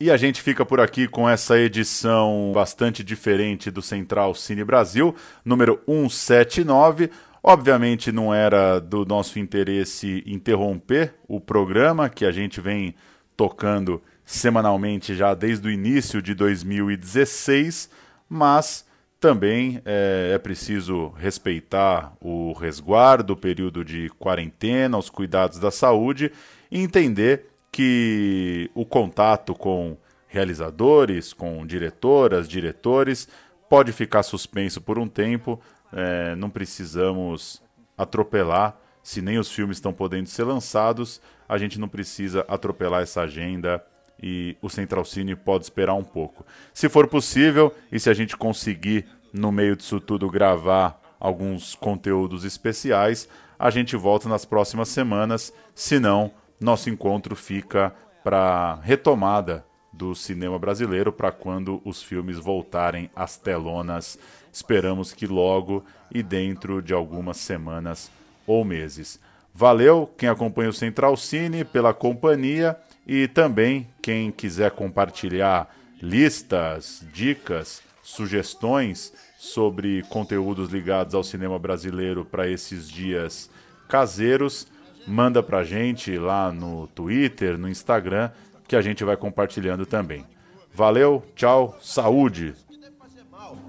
E 0.00 0.10
a 0.10 0.16
gente 0.16 0.42
fica 0.42 0.64
por 0.64 0.80
aqui 0.80 1.06
com 1.06 1.28
essa 1.28 1.58
edição 1.58 2.50
bastante 2.52 3.04
diferente 3.04 3.70
do 3.70 3.82
Central 3.82 4.34
Cine 4.34 4.64
Brasil, 4.64 5.14
número 5.44 5.80
179. 5.86 7.10
Obviamente 7.42 8.10
não 8.10 8.34
era 8.34 8.80
do 8.80 9.04
nosso 9.04 9.38
interesse 9.38 10.24
interromper 10.26 11.14
o 11.28 11.38
programa 11.38 12.08
que 12.08 12.24
a 12.24 12.32
gente 12.32 12.60
vem 12.60 12.94
tocando 13.36 14.02
semanalmente 14.30 15.12
já 15.16 15.34
desde 15.34 15.66
o 15.66 15.70
início 15.72 16.22
de 16.22 16.34
2016, 16.34 17.90
mas 18.28 18.86
também 19.18 19.82
é, 19.84 20.30
é, 20.32 20.38
preciso 20.38 21.08
respeitar 21.16 22.12
o 22.20 22.52
resguardo, 22.52 23.32
o 23.32 23.36
período 23.36 23.84
de 23.84 24.08
quarentena, 24.20 24.96
os 24.96 25.10
cuidados 25.10 25.58
da 25.58 25.72
saúde 25.72 26.30
e 26.70 26.78
entender 26.78 27.46
que 27.72 28.70
o 28.72 28.86
contato 28.86 29.52
com 29.52 29.96
realizadores, 30.28 31.32
com 31.32 31.66
diretoras, 31.66 32.48
diretores, 32.48 33.28
pode 33.68 33.90
ficar 33.90 34.22
suspenso 34.22 34.80
por 34.80 34.96
um 34.96 35.08
tempo. 35.08 35.60
É, 35.92 36.36
não 36.36 36.48
precisamos 36.48 37.60
atropelar. 37.98 38.78
Se 39.02 39.20
nem 39.20 39.38
os 39.38 39.50
filmes 39.50 39.78
estão 39.78 39.92
podendo 39.92 40.28
ser 40.28 40.44
lançados, 40.44 41.20
a 41.48 41.58
gente 41.58 41.80
não 41.80 41.88
precisa 41.88 42.44
atropelar 42.48 43.02
essa 43.02 43.22
agenda 43.22 43.84
e 44.22 44.56
o 44.60 44.68
Central 44.68 45.04
Cine 45.04 45.34
pode 45.34 45.64
esperar 45.64 45.94
um 45.94 46.04
pouco. 46.04 46.44
Se 46.74 46.88
for 46.88 47.06
possível 47.08 47.74
e 47.90 47.98
se 47.98 48.10
a 48.10 48.14
gente 48.14 48.36
conseguir 48.36 49.06
no 49.32 49.52
meio 49.52 49.76
disso 49.76 50.00
tudo 50.00 50.30
gravar 50.30 51.00
alguns 51.20 51.74
conteúdos 51.74 52.44
especiais. 52.44 53.28
A 53.58 53.68
gente 53.70 53.94
volta 53.94 54.28
nas 54.28 54.44
próximas 54.44 54.88
semanas, 54.88 55.52
senão 55.74 56.32
nosso 56.58 56.88
encontro 56.88 57.36
fica 57.36 57.94
para 58.24 58.76
retomada 58.82 59.64
do 59.92 60.14
cinema 60.14 60.58
brasileiro 60.58 61.12
para 61.12 61.30
quando 61.30 61.80
os 61.84 62.02
filmes 62.02 62.38
voltarem 62.38 63.10
às 63.14 63.36
telonas. 63.36 64.18
Esperamos 64.52 65.12
que 65.12 65.26
logo 65.26 65.84
e 66.10 66.22
dentro 66.22 66.80
de 66.80 66.94
algumas 66.94 67.36
semanas 67.36 68.10
ou 68.46 68.64
meses. 68.64 69.20
Valeu 69.52 70.10
quem 70.16 70.28
acompanha 70.28 70.70
o 70.70 70.74
Central 70.74 71.16
Cine 71.16 71.64
pela 71.64 71.92
companhia 71.92 72.78
e 73.06 73.28
também 73.28 73.88
quem 74.02 74.30
quiser 74.30 74.70
compartilhar 74.70 75.74
listas, 76.00 77.04
dicas, 77.12 77.82
sugestões 78.02 79.12
sobre 79.38 80.02
conteúdos 80.08 80.70
ligados 80.70 81.14
ao 81.14 81.22
cinema 81.22 81.58
brasileiro 81.58 82.24
para 82.24 82.48
esses 82.48 82.88
dias 82.88 83.50
caseiros, 83.88 84.66
manda 85.06 85.42
pra 85.42 85.64
gente 85.64 86.16
lá 86.16 86.52
no 86.52 86.86
Twitter, 86.88 87.58
no 87.58 87.68
Instagram, 87.68 88.30
que 88.68 88.76
a 88.76 88.82
gente 88.82 89.02
vai 89.02 89.16
compartilhando 89.16 89.84
também. 89.84 90.24
Valeu, 90.72 91.24
tchau, 91.34 91.76
saúde! 91.80 92.54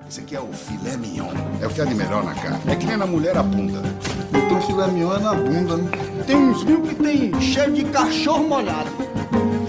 Esse 0.09 0.19
aqui 0.21 0.35
é 0.35 0.41
o 0.41 0.51
filé 0.51 0.97
mignon. 0.97 1.31
É 1.61 1.67
o 1.67 1.69
que 1.69 1.81
há 1.81 1.85
de 1.85 1.95
melhor 1.95 2.23
na 2.23 2.33
carne. 2.33 2.59
É 2.67 2.75
que 2.75 2.85
nem 2.85 2.97
na 2.97 3.05
mulher 3.05 3.37
a 3.37 3.43
bunda. 3.43 3.81
Então 4.29 4.61
filé 4.61 4.87
mignon 4.87 5.15
é 5.15 5.19
na 5.19 5.33
bunda, 5.33 5.77
né? 5.77 5.89
Tem 6.27 6.35
uns 6.35 6.63
mil 6.63 6.81
que 6.81 6.95
tem 6.95 7.41
cheiro 7.41 7.71
de 7.71 7.85
cachorro 7.85 8.47
molhado. 8.47 8.89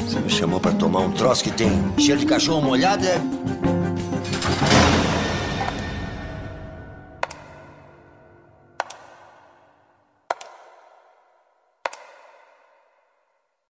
Você 0.04 0.18
me 0.18 0.30
chamou 0.30 0.60
pra 0.60 0.72
tomar 0.72 1.00
um 1.00 1.12
troço 1.12 1.44
que 1.44 1.50
tem 1.50 1.70
cheiro 1.96 2.20
de 2.20 2.26
cachorro 2.26 2.60
molhado, 2.60 3.06
é 3.06 3.20